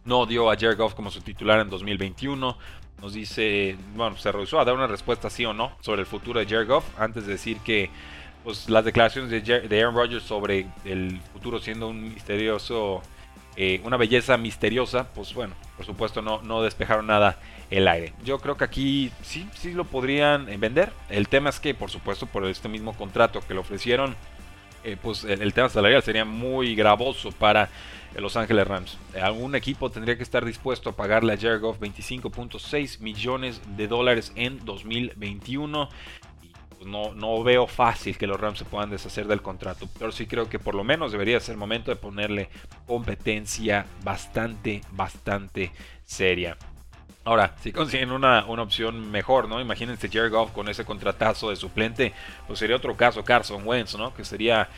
no 0.05 0.27
dio 0.27 0.51
a 0.51 0.57
Jared 0.57 0.77
Goff 0.77 0.95
como 0.95 1.11
su 1.11 1.23
titular 1.23 1.59
en 1.61 1.71
2021 1.71 2.57
nos 3.01 3.15
dice, 3.15 3.77
bueno, 3.95 4.17
se 4.17 4.33
rehusó 4.33 4.61
a 4.61 4.65
dar 4.65 4.75
una 4.75 4.87
respuesta 4.87 5.31
sí 5.31 5.45
o 5.45 5.53
no 5.53 5.73
sobre 5.81 6.01
el 6.01 6.07
futuro 6.07 6.41
de 6.41 6.47
Jared 6.47 6.67
Goff 6.67 6.85
antes 6.99 7.27
de 7.27 7.33
decir 7.33 7.59
que 7.59 7.91
pues, 8.45 8.69
las 8.69 8.85
declaraciones 8.85 9.31
de, 9.31 9.81
Aaron 9.81 9.95
Rodgers 9.95 10.25
sobre 10.25 10.67
el 10.85 11.21
futuro 11.33 11.61
siendo 11.61 11.89
un 11.89 12.15
misterioso 12.15 13.03
eh, 13.61 13.81
una 13.83 13.97
belleza 13.97 14.37
misteriosa, 14.37 15.09
pues 15.13 15.35
bueno, 15.35 15.55
por 15.77 15.85
supuesto 15.85 16.23
no, 16.23 16.41
no 16.43 16.63
despejaron 16.63 17.09
nada 17.09 17.41
el 17.71 17.89
aire. 17.89 18.13
Yo 18.25 18.39
creo 18.39 18.57
que 18.57 18.63
aquí 18.63 19.11
sí, 19.23 19.49
sí 19.55 19.73
lo 19.73 19.85
podrían 19.85 20.47
vender. 20.61 20.93
El 21.11 21.27
tema 21.27 21.51
es 21.51 21.59
que, 21.59 21.75
por 21.75 21.91
supuesto, 21.91 22.27
por 22.27 22.47
este 22.47 22.69
mismo 22.69 22.95
contrato 22.95 23.41
que 23.41 23.55
le 23.55 23.61
ofrecieron, 23.61 24.15
pues 25.03 25.25
el, 25.25 25.53
tema 25.53 25.69
salarial 25.69 26.03
sería 26.03 26.25
muy 26.25 26.75
gravoso 26.75 27.33
para 27.33 27.69
los 28.17 28.37
Ángeles 28.37 28.67
Rams. 28.67 28.97
Algún 29.21 29.55
equipo 29.55 29.91
tendría 29.91 30.17
que 30.17 30.23
estar 30.23 30.45
dispuesto 30.45 30.91
a 30.91 30.97
pagarle 30.97 31.35
a 31.35 31.37
Jared 31.37 31.61
Goff 31.61 31.81
25.6 31.81 33.01
millones 33.01 33.61
de 33.77 33.89
dólares 33.89 34.33
en 34.37 34.65
2021. 34.65 35.89
Pues, 36.79 36.89
no, 36.89 37.13
no 37.13 37.43
veo 37.43 37.67
fácil 37.67 38.17
que 38.17 38.27
los 38.27 38.41
Rams 38.41 38.61
se 38.61 38.65
puedan 38.65 38.91
deshacer 38.91 39.27
del 39.27 39.43
contrato, 39.43 39.89
pero 39.99 40.13
sí 40.13 40.27
creo 40.27 40.49
que 40.49 40.59
por 40.59 40.75
lo 40.75 40.85
menos 40.85 41.13
debería 41.13 41.41
ser 41.41 41.57
momento 41.57 41.91
de 41.91 41.97
ponerle 41.97 42.49
competencia 42.87 43.85
bastante, 44.05 44.81
bastante 44.93 45.73
seria. 46.05 46.57
Ahora, 47.25 47.55
si 47.61 47.73
consiguen 47.73 48.13
una, 48.13 48.47
una, 48.47 48.63
opción 48.63 49.11
mejor, 49.11 49.49
¿no? 49.49 49.61
Imagínense 49.61 50.09
Jared 50.09 50.31
Goff 50.31 50.53
con 50.53 50.69
ese 50.69 50.87
contratazo 50.87 51.51
de 51.51 51.57
suplente, 51.57 52.15
pues 52.47 52.59
sería 52.59 52.77
otro 52.77 52.97
caso 52.97 53.23
Carson 53.23 53.67
Wentz, 53.67 53.99
¿no? 53.99 54.15
Que 54.15 54.25
sería 54.25 54.69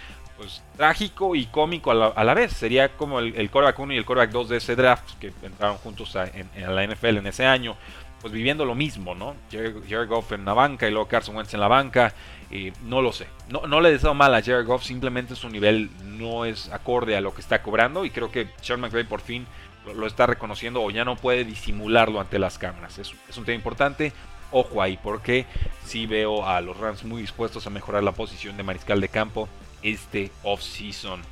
pues 0.41 0.63
trágico 0.75 1.37
y 1.37 1.45
cómico 1.47 1.91
a 1.91 2.25
la, 2.25 2.35
vez. 2.35 2.53
Sería 2.55 2.97
como 2.97 3.19
el, 3.19 3.37
el 3.37 3.51
1 3.53 3.93
y 3.93 3.97
el 3.99 4.07
quarterback 4.07 4.31
2 4.31 4.49
de 4.49 4.57
ese 4.57 4.75
draft 4.75 5.19
que 5.21 5.33
entraron 5.43 5.77
juntos 5.77 6.17
a, 6.17 6.25
en, 6.25 6.75
la 6.75 6.87
NFL 6.87 7.19
en 7.19 7.27
ese 7.27 7.45
año. 7.45 7.77
Pues 8.21 8.33
viviendo 8.33 8.65
lo 8.65 8.75
mismo, 8.75 9.15
¿no? 9.15 9.35
Jared, 9.51 10.09
Goff 10.09 10.33
en 10.33 10.45
la 10.45 10.53
banca 10.53 10.87
y 10.87 10.91
luego 10.91 11.09
Carson 11.09 11.37
Wentz 11.37 11.55
en 11.55 11.61
la 11.61 11.69
banca. 11.69 12.15
y 12.51 12.73
no 12.85 13.01
lo 13.01 13.13
sé. 13.13 13.27
No, 13.49 13.67
no 13.67 13.81
le 13.81 13.93
deseo 13.93 14.13
mal 14.13 14.35
a 14.35 14.43
Jared 14.43 14.67
Goff, 14.67 14.85
simplemente 14.85 15.35
su 15.35 15.49
nivel 15.49 15.91
no 16.05 16.45
es 16.45 16.69
acorde 16.71 17.17
a 17.17 17.21
lo 17.21 17.35
que 17.35 17.41
está 17.41 17.63
cobrando. 17.63 18.05
Y 18.05 18.11
creo 18.11 18.31
que 18.31 18.49
Sean 18.61 18.81
McVay 18.81 19.05
por 19.05 19.21
fin 19.21 19.47
lo, 19.95 20.07
está 20.07 20.27
reconociendo 20.27 20.83
o 20.83 20.91
ya 20.91 21.05
no 21.05 21.17
puede 21.17 21.45
disimularlo 21.45 22.21
ante 22.21 22.39
las 22.39 22.59
cámaras. 22.59 22.99
Es, 22.99 23.15
es 23.29 23.37
un 23.37 23.45
tema 23.45 23.57
importante. 23.57 24.13
Ojo 24.53 24.83
ahí, 24.83 24.99
porque 25.03 25.47
sí 25.85 26.07
veo 26.07 26.45
a 26.47 26.61
los 26.61 26.77
Rams 26.77 27.05
muy 27.05 27.23
dispuestos 27.23 27.67
a 27.67 27.71
mejorar 27.71 28.03
la 28.03 28.13
posición 28.13 28.57
de 28.57 28.65
mariscal 28.65 29.01
de 29.01 29.09
campo 29.09 29.49
este 29.83 30.31
offseason. 30.43 31.23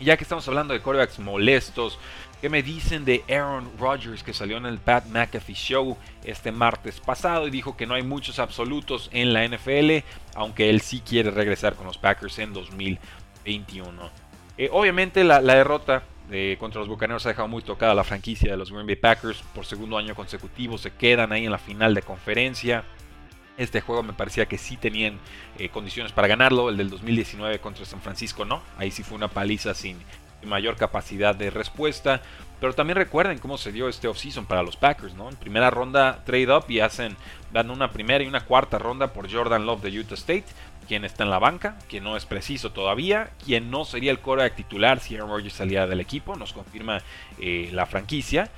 Y 0.00 0.04
ya 0.04 0.16
que 0.16 0.22
estamos 0.22 0.46
hablando 0.46 0.74
de 0.74 0.80
corebacks 0.80 1.18
molestos, 1.18 1.98
¿qué 2.40 2.48
me 2.48 2.62
dicen 2.62 3.04
de 3.04 3.24
Aaron 3.28 3.70
Rodgers 3.78 4.22
que 4.22 4.32
salió 4.32 4.56
en 4.56 4.66
el 4.66 4.78
Pat 4.78 5.06
McAfee 5.06 5.54
Show 5.54 5.96
este 6.24 6.52
martes 6.52 7.00
pasado 7.00 7.48
y 7.48 7.50
dijo 7.50 7.76
que 7.76 7.86
no 7.86 7.94
hay 7.94 8.02
muchos 8.02 8.38
absolutos 8.38 9.08
en 9.12 9.32
la 9.32 9.46
NFL, 9.46 10.04
aunque 10.34 10.70
él 10.70 10.80
sí 10.80 11.00
quiere 11.00 11.30
regresar 11.30 11.74
con 11.74 11.86
los 11.86 11.98
Packers 11.98 12.38
en 12.38 12.52
2021? 12.52 14.10
Eh, 14.56 14.68
obviamente 14.72 15.24
la, 15.24 15.40
derrota 15.40 16.02
eh, 16.30 16.56
contra 16.58 16.80
los 16.80 16.88
Bucaneros 16.88 17.24
ha 17.26 17.30
dejado 17.30 17.48
muy 17.48 17.62
tocada 17.62 17.94
la 17.94 18.04
franquicia 18.04 18.50
de 18.50 18.56
los 18.56 18.72
Green 18.72 18.86
Bay 18.86 18.96
Packers 18.96 19.42
por 19.54 19.64
segundo 19.64 19.98
año 19.98 20.14
consecutivo, 20.14 20.78
se 20.78 20.92
quedan 20.92 21.32
ahí 21.32 21.44
en 21.44 21.52
la 21.52 21.58
final 21.58 21.94
de 21.94 22.02
conferencia. 22.02 22.84
Este 23.56 23.80
juego 23.80 24.04
me 24.04 24.12
parecía 24.12 24.46
que 24.46 24.56
sí 24.56 24.76
tenían 24.76 25.18
eh, 25.58 25.68
condiciones 25.68 26.12
para 26.12 26.28
ganarlo. 26.28 26.68
El 26.68 26.76
del 26.76 26.90
2019 26.90 27.58
contra 27.58 27.84
San 27.84 28.00
Francisco 28.00 28.44
no. 28.44 28.62
Ahí 28.76 28.92
sí 28.92 29.02
fue 29.02 29.16
una 29.16 29.26
paliza 29.26 29.74
sin 29.74 29.98
mayor 30.44 30.76
capacidad 30.76 31.34
de 31.34 31.50
respuesta. 31.50 32.20
Pero 32.60 32.74
también 32.74 32.96
recuerden 32.96 33.38
cómo 33.38 33.56
se 33.56 33.70
dio 33.70 33.88
este 33.88 34.08
offseason 34.08 34.46
para 34.46 34.62
los 34.62 34.76
Packers, 34.76 35.14
¿no? 35.14 35.28
En 35.28 35.36
primera 35.36 35.70
ronda 35.70 36.24
trade 36.24 36.52
up 36.52 36.64
y 36.68 36.80
hacen, 36.80 37.16
dan 37.52 37.70
una 37.70 37.92
primera 37.92 38.24
y 38.24 38.26
una 38.26 38.44
cuarta 38.44 38.78
ronda 38.78 39.12
por 39.12 39.32
Jordan 39.32 39.64
Love 39.64 39.82
de 39.82 40.00
Utah 40.00 40.14
State, 40.14 40.46
quien 40.88 41.04
está 41.04 41.22
en 41.22 41.30
la 41.30 41.38
banca, 41.38 41.78
quien 41.88 42.02
no 42.02 42.16
es 42.16 42.26
preciso 42.26 42.72
todavía, 42.72 43.30
quien 43.44 43.70
no 43.70 43.84
sería 43.84 44.10
el 44.10 44.18
quarterback 44.18 44.56
titular 44.56 44.98
si 44.98 45.14
Aaron 45.14 45.30
Rodgers 45.30 45.54
saliera 45.54 45.86
del 45.86 46.00
equipo, 46.00 46.34
nos 46.34 46.52
confirma 46.52 47.00
eh, 47.38 47.68
la 47.72 47.86
franquicia. 47.86 48.50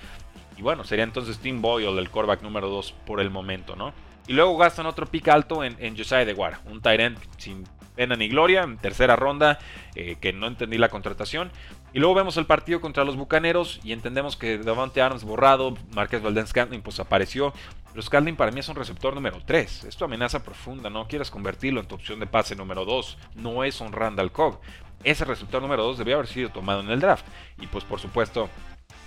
Y 0.56 0.62
bueno, 0.62 0.84
sería 0.84 1.04
entonces 1.04 1.38
Tim 1.38 1.60
Boyle 1.60 1.98
el 1.98 2.08
quarterback 2.08 2.42
número 2.42 2.68
2 2.68 2.94
por 3.04 3.20
el 3.20 3.30
momento, 3.30 3.76
¿no? 3.76 3.92
Y 4.26 4.32
luego 4.32 4.56
gastan 4.56 4.86
otro 4.86 5.06
pick 5.06 5.28
alto 5.28 5.64
en, 5.64 5.76
en 5.78 5.96
Josiah 5.96 6.24
de 6.24 6.32
Guara, 6.32 6.60
un 6.66 6.80
tight 6.80 7.18
sin 7.36 7.64
pena 8.00 8.16
ni 8.16 8.28
gloria, 8.28 8.62
en 8.62 8.78
tercera 8.78 9.14
ronda, 9.14 9.58
eh, 9.94 10.16
que 10.18 10.32
no 10.32 10.46
entendí 10.46 10.78
la 10.78 10.88
contratación. 10.88 11.52
Y 11.92 11.98
luego 11.98 12.14
vemos 12.14 12.38
el 12.38 12.46
partido 12.46 12.80
contra 12.80 13.04
los 13.04 13.14
Bucaneros 13.14 13.78
y 13.84 13.92
entendemos 13.92 14.38
que 14.38 14.56
Davante 14.56 15.02
Adams 15.02 15.22
borrado, 15.22 15.76
Marqués 15.94 16.22
Valdez 16.22 16.48
Scantling 16.48 16.80
pues 16.80 16.98
apareció. 16.98 17.52
Pero 17.90 18.00
Scantling 18.00 18.36
para 18.36 18.52
mí 18.52 18.60
es 18.60 18.68
un 18.70 18.76
receptor 18.76 19.14
número 19.14 19.42
3. 19.44 19.84
Esto 19.84 20.06
amenaza 20.06 20.42
profunda, 20.42 20.88
no 20.88 21.06
quieras 21.08 21.30
convertirlo 21.30 21.78
en 21.78 21.88
tu 21.88 21.94
opción 21.94 22.20
de 22.20 22.26
pase 22.26 22.56
número 22.56 22.86
2. 22.86 23.18
No 23.34 23.64
es 23.64 23.82
un 23.82 23.92
Randall 23.92 24.32
Cobb. 24.32 24.60
Ese 25.04 25.26
receptor 25.26 25.60
número 25.60 25.82
2 25.82 25.98
debía 25.98 26.14
haber 26.14 26.26
sido 26.26 26.48
tomado 26.48 26.80
en 26.80 26.88
el 26.88 27.00
draft. 27.00 27.26
Y 27.60 27.66
pues 27.66 27.84
por 27.84 28.00
supuesto, 28.00 28.48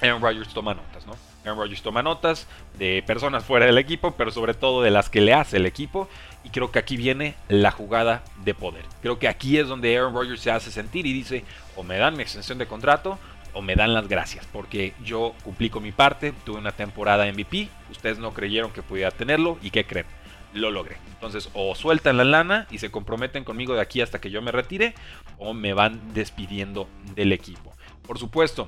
Aaron 0.04 0.22
Rodgers 0.22 0.54
toma 0.54 0.76
notas, 0.76 1.08
¿no? 1.08 1.16
Aaron 1.46 1.58
Rodgers 1.58 1.82
toma 1.82 2.04
notas 2.04 2.48
de 2.78 3.04
personas 3.08 3.44
fuera 3.44 3.66
del 3.66 3.80
equipo, 3.80 4.12
pero 4.12 4.30
sobre 4.30 4.54
todo 4.54 4.84
de 4.84 4.92
las 4.92 5.10
que 5.10 5.22
le 5.22 5.34
hace 5.34 5.58
el 5.58 5.66
equipo. 5.66 6.08
Y 6.44 6.50
creo 6.50 6.72
que 6.72 6.80
aquí 6.80 6.98
viene 6.98 7.36
la 7.48 7.72
jugada 7.72 8.24
de 8.44 8.54
poder. 8.54 8.84
Creo 9.02 9.18
que 9.20 9.28
aquí 9.28 9.58
es 9.58 9.68
donde 9.68 9.98
Aaron 9.98 10.14
Rodgers 10.14 10.42
se 10.42 10.52
hace 10.52 10.72
sentir 10.72 11.06
y 11.06 11.14
dice, 11.14 11.46
o 11.76 11.84
me 11.84 11.98
dan 11.98 12.16
mi 12.16 12.24
extensión 12.24 12.58
de 12.58 12.68
contrato 12.68 13.18
o 13.54 13.62
me 13.62 13.76
dan 13.76 13.94
las 13.94 14.08
gracias, 14.08 14.48
porque 14.52 14.94
yo 15.04 15.34
cumplí 15.44 15.70
con 15.70 15.84
mi 15.84 15.92
parte, 15.92 16.34
tuve 16.44 16.58
una 16.58 16.72
temporada 16.72 17.32
MVP, 17.32 17.70
ustedes 17.92 18.18
no 18.18 18.34
creyeron 18.34 18.72
que 18.72 18.82
pudiera 18.82 19.12
tenerlo 19.12 19.58
y 19.62 19.70
¿qué 19.70 19.86
creen? 19.86 20.08
Lo 20.54 20.72
logré. 20.72 20.98
Entonces, 21.14 21.50
o 21.54 21.76
sueltan 21.76 22.18
la 22.18 22.24
lana 22.24 22.68
y 22.70 22.80
se 22.80 22.92
comprometen 22.92 23.44
conmigo 23.44 23.76
de 23.76 23.82
aquí 23.82 24.02
hasta 24.02 24.20
que 24.20 24.30
yo 24.30 24.42
me 24.42 24.52
retire, 24.52 24.94
o 25.38 25.54
me 25.54 25.74
van 25.74 26.14
despidiendo 26.14 26.88
del 27.16 27.32
equipo. 27.32 27.74
Por 28.06 28.20
supuesto, 28.20 28.68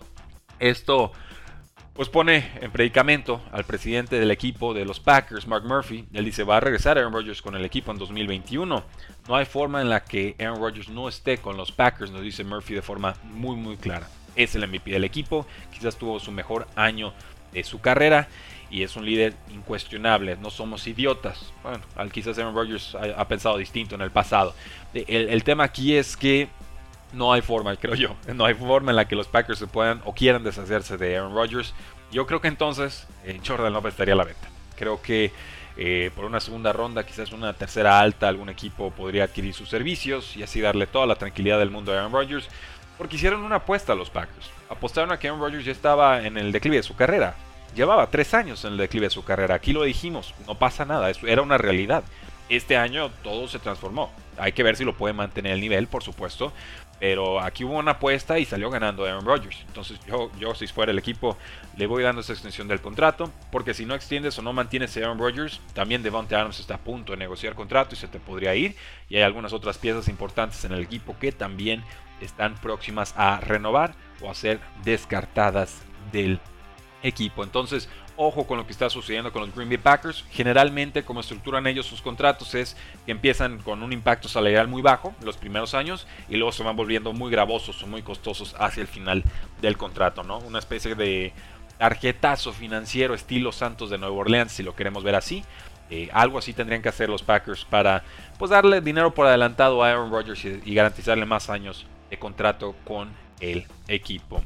esto 0.60 1.12
pues 1.96 2.10
pone 2.10 2.52
en 2.60 2.72
predicamento 2.72 3.42
al 3.54 3.64
presidente 3.64 4.20
del 4.20 4.30
equipo 4.30 4.74
de 4.74 4.84
los 4.84 5.00
Packers, 5.00 5.48
Mark 5.48 5.64
Murphy. 5.64 6.06
Él 6.12 6.26
dice, 6.26 6.44
va 6.44 6.58
a 6.58 6.60
regresar 6.60 6.98
Aaron 6.98 7.14
Rodgers 7.14 7.42
con 7.42 7.56
el 7.56 7.64
equipo 7.64 7.90
en 7.94 7.98
2021. 7.98 8.84
No 9.30 9.36
hay 9.36 9.46
forma 9.46 9.82
en 9.82 9.90
la 9.90 10.04
que 10.04 10.36
Aaron 10.38 10.60
Rodgers 10.60 10.90
no 10.90 11.08
esté 11.08 11.38
con 11.38 11.56
los 11.56 11.72
Packers, 11.72 12.12
nos 12.12 12.22
dice 12.22 12.44
Murphy 12.44 12.74
de 12.74 12.82
forma 12.82 13.16
muy 13.24 13.56
muy 13.56 13.78
clara. 13.78 14.10
Es 14.36 14.56
el 14.56 14.68
MVP 14.68 14.92
del 14.92 15.06
equipo, 15.06 15.48
quizás 15.72 15.96
tuvo 15.96 16.20
su 16.20 16.34
mejor 16.34 16.68
año 16.76 17.14
de 17.54 17.64
su 17.64 17.80
carrera 17.80 18.28
y 18.70 18.84
es 18.84 18.98
un 18.98 19.06
líder 19.06 19.34
incuestionable. 19.54 20.36
No 20.36 20.50
somos 20.50 20.86
idiotas. 20.88 21.54
Bueno, 21.64 21.82
quizás 22.12 22.38
Aaron 22.38 22.54
Rodgers 22.54 22.94
ha, 22.96 23.26
pensado 23.30 23.58
distinto 23.58 23.96
en 23.96 24.02
el 24.02 24.12
pasado. 24.12 24.54
el 24.94 25.44
tema 25.46 25.64
aquí 25.64 25.96
es 25.96 26.18
que 26.18 26.50
no 27.16 27.34
hay 27.34 27.42
forma, 27.42 27.76
creo 27.76 27.96
yo. 27.96 28.16
No 28.34 28.46
hay 28.46 28.54
forma 28.54 28.92
en 28.92 28.98
la 28.98 29.08
que 29.08 29.16
los 29.16 29.28
Packers 29.28 29.60
se 29.60 29.68
puedan 29.68 30.02
o 30.06 30.14
quieran 30.14 30.44
deshacerse 30.44 30.98
de 30.98 31.18
Aaron 31.18 31.34
Rodgers. 31.34 31.74
Yo 32.12 32.28
creo 32.28 32.42
que 32.42 32.48
entonces 32.48 33.08
eh, 33.24 33.40
Jordan 33.46 33.74
Love 33.74 33.88
estaría 33.88 34.16
la 34.16 34.26
venta. 34.26 34.48
Creo 34.76 35.02
que 35.02 35.32
eh, 35.78 36.12
por 36.16 36.26
una 36.26 36.40
segunda 36.40 36.72
ronda, 36.74 37.06
quizás 37.06 37.32
una 37.32 37.54
tercera 37.54 38.00
alta, 38.00 38.28
algún 38.28 38.50
equipo 38.50 38.92
podría 38.92 39.26
adquirir 39.26 39.54
sus 39.54 39.70
servicios 39.70 40.36
y 40.38 40.44
así 40.44 40.62
darle 40.62 40.88
toda 40.88 41.06
la 41.06 41.16
tranquilidad 41.16 41.60
del 41.60 41.72
mundo 41.72 41.92
a 41.92 41.98
Aaron 41.98 42.12
Rodgers. 42.12 42.48
Porque 42.98 43.16
hicieron 43.16 43.44
una 43.44 43.58
apuesta 43.58 43.94
a 43.94 43.96
los 43.96 44.10
Packers. 44.10 44.50
Apostaron 44.70 45.12
a 45.12 45.20
que 45.20 45.28
Aaron 45.28 45.42
Rodgers 45.42 45.66
ya 45.66 45.72
estaba 45.72 46.26
en 46.26 46.38
el 46.38 46.52
declive 46.52 46.78
de 46.78 46.84
su 46.84 46.96
carrera. 46.96 47.36
Llevaba 47.76 48.10
tres 48.10 48.34
años 48.34 48.64
en 48.64 48.74
el 48.74 48.78
declive 48.78 49.08
de 49.08 49.10
su 49.10 49.24
carrera. 49.26 49.56
Aquí 49.56 49.74
lo 49.74 49.84
dijimos, 49.84 50.34
no 50.48 50.56
pasa 50.56 50.86
nada, 50.86 51.10
eso 51.10 51.28
era 51.28 51.42
una 51.42 51.58
realidad. 51.58 52.04
Este 52.48 52.78
año 52.78 53.10
todo 53.24 53.48
se 53.48 53.60
transformó. 53.60 54.12
Hay 54.38 54.52
que 54.52 54.64
ver 54.64 54.76
si 54.76 54.84
lo 54.84 54.96
puede 54.96 55.14
mantener 55.14 55.54
el 55.54 55.62
nivel, 55.62 55.88
por 55.88 56.04
supuesto. 56.04 56.54
Pero 57.00 57.42
aquí 57.42 57.66
hubo 57.66 57.78
una 57.78 57.92
apuesta 57.92 58.40
y 58.40 58.46
salió 58.46 58.70
ganando 58.70 59.06
Aaron 59.06 59.26
Rodgers. 59.26 59.64
Entonces 59.68 60.00
yo, 60.08 60.32
yo 60.40 60.56
si 60.56 60.66
fuera 60.68 60.92
el 60.92 60.98
equipo, 60.98 61.38
le 61.76 61.88
voy 61.88 62.04
dando 62.04 62.22
esa 62.22 62.34
extensión 62.34 62.68
del 62.68 62.80
contrato. 62.80 63.32
Porque 63.52 63.74
si 63.74 63.86
no 63.86 63.96
extiendes 63.96 64.40
o 64.40 64.42
no 64.42 64.54
mantienes 64.54 64.96
a 64.96 65.02
Aaron 65.02 65.20
Rodgers, 65.20 65.60
también 65.74 66.04
Devontae 66.04 66.38
Adams 66.38 66.60
está 66.60 66.76
a 66.76 66.80
punto 66.80 67.12
de 67.12 67.18
negociar 67.18 67.54
contrato 67.54 67.96
y 67.96 67.98
se 67.98 68.08
te 68.08 68.20
podría 68.20 68.56
ir. 68.56 68.76
Y 69.10 69.18
hay 69.18 69.24
algunas 69.24 69.52
otras 69.52 69.78
piezas 69.78 70.08
importantes 70.08 70.64
en 70.64 70.72
el 70.72 70.82
equipo 70.82 71.18
que 71.20 71.32
también 71.32 71.84
están 72.22 72.56
próximas 72.56 73.14
a 73.18 73.40
renovar 73.42 73.94
o 74.22 74.30
a 74.30 74.36
ser 74.36 74.60
descartadas 74.84 75.82
del 76.14 76.40
equipo. 77.04 77.44
Entonces, 77.44 77.90
ojo 78.18 78.46
con 78.46 78.58
lo 78.58 78.66
que 78.66 78.72
está 78.72 78.90
sucediendo 78.90 79.32
con 79.32 79.42
los 79.42 79.54
Green 79.54 79.70
Bay 79.70 79.78
Packers. 79.78 80.26
Generalmente, 80.32 81.04
como 81.04 81.20
estructuran 81.20 81.68
ellos 81.68 81.86
sus 81.86 82.02
contratos, 82.02 82.56
es 82.56 82.76
que 83.06 83.12
empiezan 83.12 83.60
con 83.60 83.84
un 83.84 83.94
impacto 83.94 84.28
salarial 84.28 84.68
muy 84.68 84.82
bajo 84.82 85.14
los 85.24 85.38
primeros 85.38 85.74
años 85.74 86.08
y 86.30 86.38
luego 86.38 86.52
se 86.52 86.64
van 86.64 86.76
volviendo 86.76 87.14
muy 87.14 87.32
gravosos 87.32 87.82
o 87.84 87.88
muy 87.88 88.02
costosos 88.02 88.56
hacia 88.60 88.82
el 88.82 88.88
final 88.88 89.24
del 89.62 89.78
contrato, 89.78 90.24
¿no? 90.24 90.40
Una 90.40 90.60
especie 90.60 90.96
de 90.96 91.34
tarjetazo 91.78 92.54
financiero 92.54 93.14
estilo 93.14 93.52
Santos 93.52 93.90
de 93.90 93.98
Nueva 93.98 94.16
Orleans, 94.16 94.52
si 94.52 94.64
lo 94.64 94.76
queremos 94.76 95.04
ver 95.04 95.16
así. 95.16 95.44
Eh, 95.90 96.10
algo 96.14 96.40
así 96.40 96.54
tendrían 96.54 96.82
que 96.82 96.90
hacer 96.90 97.10
los 97.10 97.22
Packers 97.22 97.64
para 97.64 98.04
pues 98.40 98.50
darle 98.50 98.82
dinero 98.82 99.14
por 99.14 99.28
adelantado 99.28 99.84
a 99.84 99.90
Aaron 99.90 100.10
Rodgers 100.10 100.44
y 100.44 100.74
garantizarle 100.74 101.26
más 101.26 101.50
años 101.50 101.86
de 102.10 102.18
contrato 102.18 102.76
con 102.86 103.10
el 103.40 103.68
equipo. 103.88 104.42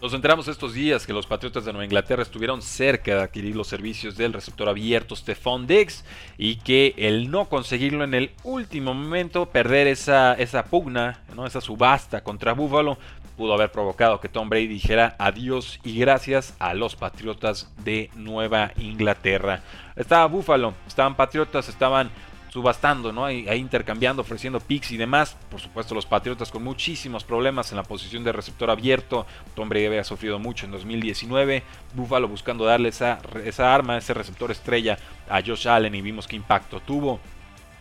Nos 0.00 0.14
enteramos 0.14 0.46
estos 0.46 0.74
días 0.74 1.04
que 1.08 1.12
los 1.12 1.26
Patriotas 1.26 1.64
de 1.64 1.72
Nueva 1.72 1.84
Inglaterra 1.84 2.22
estuvieron 2.22 2.62
cerca 2.62 3.16
de 3.16 3.22
adquirir 3.22 3.56
los 3.56 3.66
servicios 3.66 4.16
del 4.16 4.32
receptor 4.32 4.68
abierto 4.68 5.16
Stephon 5.16 5.66
Diggs 5.66 6.04
y 6.38 6.54
que 6.56 6.94
el 6.96 7.32
no 7.32 7.48
conseguirlo 7.48 8.04
en 8.04 8.14
el 8.14 8.30
último 8.44 8.94
momento, 8.94 9.46
perder 9.46 9.88
esa, 9.88 10.34
esa 10.34 10.66
pugna, 10.66 11.24
¿no? 11.34 11.46
esa 11.46 11.60
subasta 11.60 12.22
contra 12.22 12.52
Buffalo, 12.52 12.96
pudo 13.36 13.54
haber 13.54 13.72
provocado 13.72 14.20
que 14.20 14.28
Tom 14.28 14.48
Brady 14.48 14.68
dijera 14.68 15.16
adiós 15.18 15.80
y 15.82 15.98
gracias 15.98 16.54
a 16.60 16.74
los 16.74 16.94
Patriotas 16.94 17.68
de 17.82 18.08
Nueva 18.14 18.70
Inglaterra. 18.76 19.62
Estaba 19.96 20.26
Buffalo, 20.26 20.74
estaban 20.86 21.16
Patriotas, 21.16 21.68
estaban 21.68 22.10
subastando, 22.48 23.12
¿no? 23.12 23.24
Ahí, 23.24 23.46
intercambiando, 23.58 24.22
ofreciendo 24.22 24.60
picks 24.60 24.92
y 24.92 24.96
demás. 24.96 25.36
Por 25.50 25.60
supuesto, 25.60 25.94
los 25.94 26.06
Patriotas 26.06 26.50
con 26.50 26.62
muchísimos 26.62 27.24
problemas 27.24 27.70
en 27.70 27.76
la 27.76 27.82
posición 27.82 28.24
de 28.24 28.32
receptor 28.32 28.70
abierto. 28.70 29.26
Tom 29.54 29.68
Brady 29.68 29.86
había 29.86 30.04
sufrido 30.04 30.38
mucho 30.38 30.66
en 30.66 30.72
2019. 30.72 31.62
Buffalo 31.94 32.28
buscando 32.28 32.64
darle 32.64 32.88
esa, 32.88 33.18
esa 33.44 33.74
arma, 33.74 33.98
ese 33.98 34.14
receptor 34.14 34.50
estrella 34.50 34.98
a 35.28 35.42
Josh 35.42 35.68
Allen 35.68 35.94
y 35.94 36.02
vimos 36.02 36.26
qué 36.26 36.36
impacto 36.36 36.80
tuvo. 36.80 37.20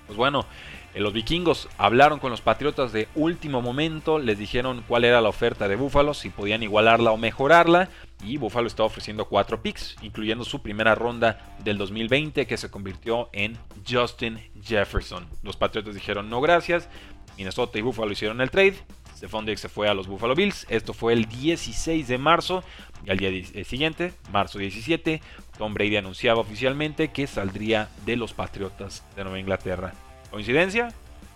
Pues 0.05 0.17
bueno, 0.17 0.45
eh, 0.93 0.99
los 0.99 1.13
vikingos 1.13 1.69
hablaron 1.77 2.19
con 2.19 2.31
los 2.31 2.41
patriotas 2.41 2.91
de 2.91 3.07
último 3.15 3.61
momento, 3.61 4.19
les 4.19 4.37
dijeron 4.37 4.83
cuál 4.87 5.03
era 5.03 5.21
la 5.21 5.29
oferta 5.29 5.67
de 5.67 5.75
Buffalo, 5.75 6.13
si 6.13 6.29
podían 6.29 6.63
igualarla 6.63 7.11
o 7.11 7.17
mejorarla. 7.17 7.89
Y 8.23 8.37
Buffalo 8.37 8.67
estaba 8.67 8.87
ofreciendo 8.87 9.25
cuatro 9.25 9.61
picks, 9.61 9.95
incluyendo 10.01 10.43
su 10.43 10.61
primera 10.61 10.95
ronda 10.95 11.55
del 11.63 11.77
2020 11.77 12.47
que 12.47 12.57
se 12.57 12.71
convirtió 12.71 13.29
en 13.31 13.57
Justin 13.87 14.39
Jefferson. 14.63 15.27
Los 15.43 15.55
Patriotas 15.55 15.93
dijeron 15.93 16.29
no 16.29 16.41
gracias. 16.41 16.89
Minnesota 17.37 17.77
y 17.77 17.81
Buffalo 17.81 18.11
hicieron 18.11 18.41
el 18.41 18.49
trade. 18.49 18.75
Stephon 19.15 19.45
Diggs 19.45 19.61
se 19.61 19.69
fue 19.69 19.87
a 19.87 19.93
los 19.93 20.07
Buffalo 20.07 20.35
Bills. 20.35 20.65
Esto 20.69 20.93
fue 20.93 21.13
el 21.13 21.25
16 21.25 22.07
de 22.07 22.17
marzo. 22.17 22.63
Y 23.05 23.11
al 23.11 23.17
día 23.17 23.29
eh, 23.29 23.63
siguiente, 23.63 24.13
marzo 24.31 24.59
17, 24.59 25.21
Tom 25.57 25.73
Brady 25.73 25.97
anunciaba 25.97 26.41
oficialmente 26.41 27.09
que 27.09 27.25
saldría 27.25 27.89
de 28.05 28.15
los 28.15 28.33
Patriotas 28.33 29.03
de 29.15 29.23
Nueva 29.23 29.39
Inglaterra. 29.39 29.93
¿Coincidencia? 30.29 30.93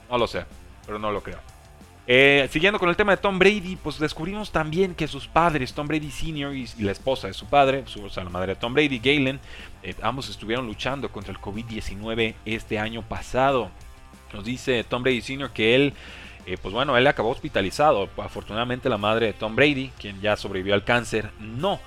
No 0.10 0.18
lo 0.18 0.28
sé, 0.28 0.46
pero 0.86 1.00
no 1.00 1.12
lo 1.12 1.24
creo. 1.24 1.50
Eh, 2.08 2.48
siguiendo 2.51 2.79
con 2.79 2.89
el 2.89 2.96
tema 2.96 3.12
de 3.12 3.22
Tom 3.22 3.38
Brady, 3.38 3.75
pues 3.75 4.00
descubrimos 4.00 4.51
también 4.51 4.96
que 4.96 5.08
sus 5.08 5.27
padres, 5.27 5.74
Tom 5.74 5.88
Brady 5.88 6.10
Sr. 6.10 6.55
y, 6.55 6.67
la 6.79 6.91
esposa 6.91 7.27
de 7.27 7.34
su 7.34 7.46
padre, 7.46 7.84
su, 7.86 8.03
o 8.03 8.10
sea, 8.10 8.24
la 8.24 8.31
madre 8.31 8.55
de 8.55 8.60
Tom 8.60 8.74
Brady, 8.74 9.00
Galen, 9.00 9.39
eh, 9.84 9.93
ambos 10.01 10.27
estuvieron 10.29 10.65
luchando 10.65 11.12
contra 11.12 11.31
el 11.31 11.39
COVID-19 11.39 12.36
este 12.46 12.79
año 12.79 13.03
pasado. 13.03 13.70
Nos 14.34 14.43
dice 14.46 14.84
Tom 14.84 15.03
Brady 15.03 15.22
Sr. 15.22 15.51
que 15.51 15.75
él, 15.75 15.93
eh, 16.48 16.58
pues 16.60 16.74
bueno, 16.74 16.98
él 16.98 17.05
acabó 17.05 17.29
hospitalizado. 17.29 18.10
Afortunadamente 18.17 18.89
la 18.89 18.98
madre 18.98 19.27
de 19.27 19.34
Tom 19.34 19.55
Brady, 19.55 19.91
quien 20.00 20.20
ya 20.22 20.36
sobrevivió 20.36 20.74
al 20.74 20.84
cáncer, 20.84 21.29
no. 21.39 21.79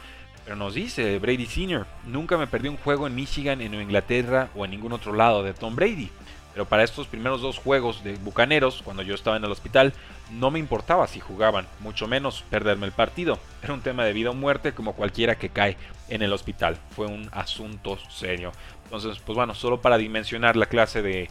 Pero 0.44 0.56
nos 0.56 0.74
dice 0.74 1.18
Brady 1.18 1.46
Sr., 1.46 1.86
nunca 2.06 2.36
me 2.36 2.46
perdí 2.46 2.68
un 2.68 2.76
juego 2.76 3.06
en 3.06 3.14
Michigan, 3.14 3.60
en 3.62 3.74
Inglaterra 3.74 4.50
o 4.54 4.64
en 4.64 4.70
ningún 4.70 4.92
otro 4.92 5.12
lado 5.14 5.42
de 5.42 5.54
Tom 5.54 5.74
Brady. 5.74 6.10
Pero 6.54 6.66
para 6.66 6.84
estos 6.84 7.08
primeros 7.08 7.42
dos 7.42 7.58
juegos 7.58 8.04
de 8.04 8.14
Bucaneros, 8.14 8.80
cuando 8.84 9.02
yo 9.02 9.16
estaba 9.16 9.36
en 9.36 9.44
el 9.44 9.50
hospital, 9.50 9.92
no 10.30 10.52
me 10.52 10.60
importaba 10.60 11.08
si 11.08 11.18
jugaban, 11.18 11.66
mucho 11.80 12.06
menos 12.06 12.44
perderme 12.48 12.86
el 12.86 12.92
partido. 12.92 13.40
Era 13.60 13.74
un 13.74 13.80
tema 13.80 14.04
de 14.04 14.12
vida 14.12 14.30
o 14.30 14.34
muerte 14.34 14.72
como 14.72 14.94
cualquiera 14.94 15.34
que 15.34 15.48
cae 15.48 15.76
en 16.08 16.22
el 16.22 16.32
hospital. 16.32 16.78
Fue 16.94 17.06
un 17.06 17.28
asunto 17.32 17.98
serio. 18.08 18.52
Entonces, 18.84 19.18
pues 19.18 19.34
bueno, 19.34 19.52
solo 19.54 19.80
para 19.80 19.98
dimensionar 19.98 20.54
la 20.54 20.66
clase 20.66 21.02
de 21.02 21.28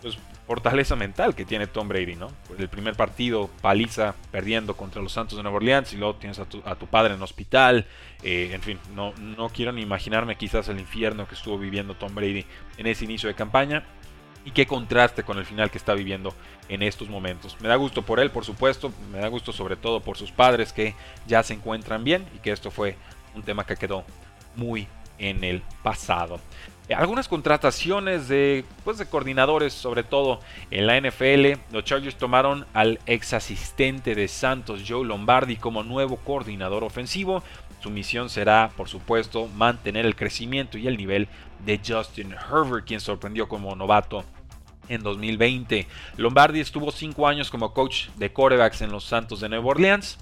pues, 0.00 0.16
fortaleza 0.46 0.94
mental 0.94 1.34
que 1.34 1.44
tiene 1.44 1.66
Tom 1.66 1.88
Brady, 1.88 2.14
¿no? 2.14 2.30
El 2.56 2.68
primer 2.68 2.94
partido, 2.94 3.50
paliza, 3.62 4.14
perdiendo 4.30 4.76
contra 4.76 5.02
los 5.02 5.10
Santos 5.10 5.38
de 5.38 5.42
Nueva 5.42 5.56
Orleans 5.56 5.92
y 5.92 5.96
luego 5.96 6.14
tienes 6.14 6.38
a 6.38 6.44
tu, 6.44 6.86
padre 6.86 7.14
en 7.14 7.16
el 7.16 7.22
hospital. 7.24 7.84
Eh, 8.22 8.50
en 8.52 8.62
fin, 8.62 8.78
no, 8.94 9.12
no 9.18 9.48
quiero 9.48 9.72
ni 9.72 9.82
imaginarme 9.82 10.36
quizás 10.36 10.68
el 10.68 10.78
infierno 10.78 11.26
que 11.26 11.34
estuvo 11.34 11.58
viviendo 11.58 11.94
Tom 11.94 12.14
Brady 12.14 12.46
en 12.76 12.86
ese 12.86 13.04
inicio 13.04 13.28
de 13.28 13.34
campaña 13.34 13.84
y 14.44 14.50
qué 14.50 14.66
contraste 14.66 15.22
con 15.22 15.38
el 15.38 15.44
final 15.44 15.70
que 15.70 15.78
está 15.78 15.94
viviendo 15.94 16.34
en 16.68 16.82
estos 16.82 17.08
momentos. 17.08 17.56
Me 17.60 17.68
da 17.68 17.76
gusto 17.76 18.02
por 18.02 18.20
él, 18.20 18.30
por 18.30 18.44
supuesto, 18.44 18.92
me 19.10 19.18
da 19.18 19.28
gusto 19.28 19.52
sobre 19.52 19.76
todo 19.76 20.00
por 20.00 20.16
sus 20.16 20.32
padres 20.32 20.72
que 20.72 20.94
ya 21.26 21.42
se 21.42 21.54
encuentran 21.54 22.04
bien 22.04 22.26
y 22.34 22.38
que 22.38 22.52
esto 22.52 22.70
fue 22.70 22.96
un 23.34 23.42
tema 23.42 23.64
que 23.64 23.76
quedó 23.76 24.04
muy 24.56 24.88
en 25.18 25.44
el 25.44 25.62
pasado. 25.82 26.40
Eh, 26.88 26.94
algunas 26.94 27.28
contrataciones 27.28 28.28
de, 28.28 28.64
pues, 28.84 28.98
de 28.98 29.06
coordinadores, 29.06 29.72
sobre 29.72 30.02
todo 30.02 30.40
en 30.70 30.86
la 30.86 31.00
NFL. 31.00 31.60
Los 31.72 31.84
Chargers 31.84 32.16
tomaron 32.16 32.66
al 32.74 32.98
ex 33.06 33.32
asistente 33.34 34.14
de 34.14 34.28
Santos, 34.28 34.82
Joe 34.86 35.06
Lombardi, 35.06 35.56
como 35.56 35.84
nuevo 35.84 36.16
coordinador 36.16 36.82
ofensivo. 36.84 37.42
Su 37.80 37.90
misión 37.90 38.28
será, 38.28 38.70
por 38.76 38.88
supuesto, 38.88 39.48
mantener 39.48 40.06
el 40.06 40.16
crecimiento 40.16 40.78
y 40.78 40.86
el 40.86 40.96
nivel 40.96 41.28
de 41.64 41.80
Justin 41.84 42.32
Herbert, 42.32 42.86
quien 42.86 43.00
sorprendió 43.00 43.48
como 43.48 43.74
novato 43.74 44.24
en 44.88 45.02
2020. 45.02 45.86
Lombardi 46.16 46.60
estuvo 46.60 46.90
5 46.90 47.26
años 47.26 47.50
como 47.50 47.72
coach 47.72 48.08
de 48.16 48.32
quarterbacks 48.32 48.82
en 48.82 48.90
los 48.90 49.04
Santos 49.04 49.40
de 49.40 49.48
Nueva 49.48 49.66
Orleans. 49.66 50.18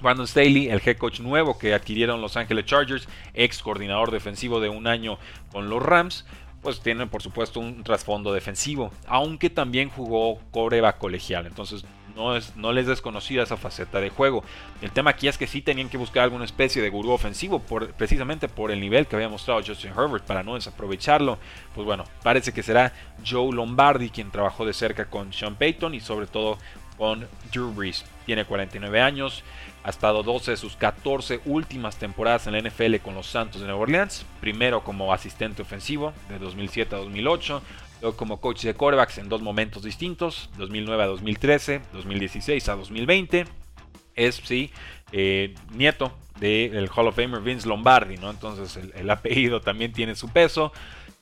Brandon 0.00 0.28
Staley, 0.28 0.68
el 0.68 0.80
head 0.84 0.96
coach 0.96 1.20
nuevo 1.20 1.58
que 1.58 1.74
adquirieron 1.74 2.20
Los 2.20 2.36
Angeles 2.36 2.66
Chargers, 2.66 3.08
ex 3.34 3.60
coordinador 3.62 4.12
defensivo 4.12 4.60
de 4.60 4.68
un 4.68 4.86
año 4.86 5.18
con 5.50 5.68
los 5.68 5.82
Rams, 5.82 6.24
pues 6.62 6.80
tiene 6.80 7.06
por 7.06 7.22
supuesto 7.22 7.58
un 7.58 7.82
trasfondo 7.82 8.32
defensivo, 8.32 8.92
aunque 9.06 9.50
también 9.50 9.90
jugó 9.90 10.38
coreback 10.52 10.98
colegial. 10.98 11.46
Entonces 11.46 11.84
no, 12.18 12.36
es, 12.36 12.54
no 12.56 12.72
les 12.72 12.86
desconocida 12.86 13.44
esa 13.44 13.56
faceta 13.56 14.00
de 14.00 14.10
juego. 14.10 14.44
El 14.82 14.90
tema 14.90 15.10
aquí 15.10 15.28
es 15.28 15.38
que 15.38 15.46
sí 15.46 15.62
tenían 15.62 15.88
que 15.88 15.96
buscar 15.96 16.24
alguna 16.24 16.44
especie 16.44 16.82
de 16.82 16.90
gurú 16.90 17.12
ofensivo, 17.12 17.60
por, 17.60 17.92
precisamente 17.92 18.48
por 18.48 18.70
el 18.70 18.80
nivel 18.80 19.06
que 19.06 19.16
había 19.16 19.28
mostrado 19.28 19.62
Justin 19.64 19.92
Herbert, 19.96 20.24
para 20.24 20.42
no 20.42 20.56
desaprovecharlo. 20.56 21.38
Pues 21.74 21.86
bueno, 21.86 22.04
parece 22.22 22.52
que 22.52 22.62
será 22.62 22.92
Joe 23.26 23.54
Lombardi 23.54 24.10
quien 24.10 24.30
trabajó 24.30 24.66
de 24.66 24.74
cerca 24.74 25.06
con 25.06 25.32
Sean 25.32 25.54
Payton 25.54 25.94
y 25.94 26.00
sobre 26.00 26.26
todo 26.26 26.58
con 26.98 27.26
Drew 27.52 27.72
Brees. 27.72 28.04
Tiene 28.26 28.44
49 28.44 29.00
años, 29.00 29.44
ha 29.84 29.90
estado 29.90 30.22
12 30.22 30.50
de 30.50 30.56
sus 30.56 30.76
14 30.76 31.40
últimas 31.46 31.96
temporadas 31.96 32.46
en 32.46 32.54
la 32.54 32.60
NFL 32.60 32.96
con 32.96 33.14
los 33.14 33.28
Santos 33.28 33.60
de 33.60 33.68
Nueva 33.68 33.82
Orleans. 33.82 34.26
Primero 34.40 34.82
como 34.82 35.12
asistente 35.12 35.62
ofensivo 35.62 36.12
de 36.28 36.38
2007 36.38 36.96
a 36.96 36.98
2008, 36.98 37.62
Luego 38.00 38.16
como 38.16 38.40
coach 38.40 38.62
de 38.62 38.74
quarterbacks 38.74 39.18
en 39.18 39.28
dos 39.28 39.42
momentos 39.42 39.82
distintos, 39.82 40.50
2009 40.56 41.02
a 41.02 41.06
2013, 41.06 41.80
2016 41.92 42.68
a 42.68 42.76
2020. 42.76 43.46
Es, 44.14 44.36
sí, 44.36 44.70
eh, 45.12 45.54
nieto 45.72 46.12
del 46.40 46.88
Hall 46.94 47.08
of 47.08 47.16
Famer 47.16 47.40
Vince 47.40 47.68
Lombardi, 47.68 48.16
¿no? 48.16 48.30
Entonces 48.30 48.76
el, 48.76 48.92
el, 48.94 49.10
apellido 49.10 49.60
también 49.60 49.92
tiene 49.92 50.14
su 50.14 50.28
peso. 50.28 50.72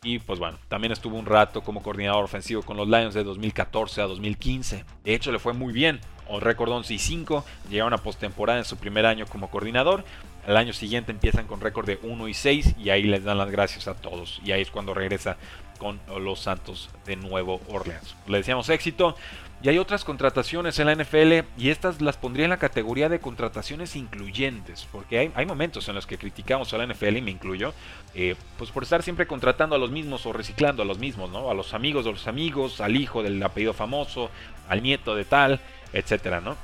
Y 0.02 0.18
pues 0.20 0.38
bueno, 0.38 0.58
también 0.68 0.92
estuvo 0.92 1.16
un 1.16 1.26
rato 1.26 1.62
como 1.62 1.82
coordinador 1.82 2.22
ofensivo 2.22 2.62
con 2.62 2.76
los 2.76 2.86
Lions 2.86 3.14
de 3.14 3.24
2014 3.24 4.02
a 4.02 4.04
2015. 4.04 4.84
De 5.04 5.14
hecho, 5.14 5.32
le 5.32 5.38
fue 5.38 5.52
muy 5.52 5.72
bien. 5.72 6.00
O 6.28 6.38
récord 6.40 6.70
11 6.70 6.94
y 6.94 6.98
5. 6.98 7.44
Llegaron 7.70 7.92
a 7.92 7.98
postemporada 7.98 8.58
en 8.58 8.64
su 8.64 8.76
primer 8.76 9.06
año 9.06 9.26
como 9.26 9.50
coordinador. 9.50 10.04
Al 10.46 10.56
año 10.56 10.72
siguiente 10.72 11.10
empiezan 11.10 11.46
con 11.46 11.60
récord 11.60 11.86
de 11.86 11.98
1 12.02 12.28
y 12.28 12.34
6 12.34 12.76
y 12.78 12.90
ahí 12.90 13.02
les 13.02 13.24
dan 13.24 13.38
las 13.38 13.50
gracias 13.50 13.88
a 13.88 13.94
todos. 13.94 14.40
Y 14.44 14.52
ahí 14.52 14.62
es 14.62 14.70
cuando 14.70 14.94
regresa 14.94 15.38
con 15.76 16.00
los 16.20 16.40
Santos 16.40 16.90
de 17.04 17.16
Nuevo 17.16 17.60
Orleans. 17.68 18.16
Le 18.26 18.38
decíamos 18.38 18.68
éxito. 18.68 19.16
Y 19.62 19.70
hay 19.70 19.78
otras 19.78 20.04
contrataciones 20.04 20.78
en 20.78 20.86
la 20.86 20.94
NFL 20.94 21.46
y 21.56 21.70
estas 21.70 22.02
las 22.02 22.18
pondría 22.18 22.44
en 22.44 22.50
la 22.50 22.58
categoría 22.58 23.08
de 23.08 23.20
contrataciones 23.20 23.96
incluyentes, 23.96 24.86
porque 24.92 25.18
hay, 25.18 25.32
hay 25.34 25.46
momentos 25.46 25.88
en 25.88 25.94
los 25.94 26.06
que 26.06 26.18
criticamos 26.18 26.74
a 26.74 26.78
la 26.78 26.86
NFL 26.86 27.16
y 27.16 27.22
me 27.22 27.30
incluyo, 27.30 27.72
eh, 28.14 28.36
pues 28.58 28.70
por 28.70 28.82
estar 28.82 29.02
siempre 29.02 29.26
contratando 29.26 29.74
a 29.74 29.78
los 29.78 29.90
mismos 29.90 30.26
o 30.26 30.34
reciclando 30.34 30.82
a 30.82 30.84
los 30.84 30.98
mismos, 30.98 31.30
¿no? 31.30 31.50
A 31.50 31.54
los 31.54 31.72
amigos 31.72 32.04
de 32.04 32.12
los 32.12 32.26
amigos, 32.28 32.82
al 32.82 32.96
hijo 32.96 33.22
del 33.22 33.42
apellido 33.42 33.72
famoso, 33.72 34.30
al 34.68 34.82
nieto 34.82 35.14
de 35.14 35.24
tal, 35.24 35.60
etcétera, 35.94 36.42
¿no? 36.42 36.54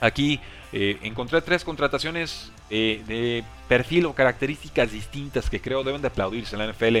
Aquí 0.00 0.40
eh, 0.72 0.98
encontré 1.02 1.40
tres 1.40 1.64
contrataciones 1.64 2.52
eh, 2.70 3.02
de 3.06 3.44
perfil 3.68 4.06
o 4.06 4.14
características 4.14 4.92
distintas 4.92 5.48
que 5.48 5.60
creo 5.60 5.82
deben 5.82 6.02
de 6.02 6.08
aplaudirse 6.08 6.56
en 6.56 6.66
la 6.66 6.72
NFL. 6.72 6.96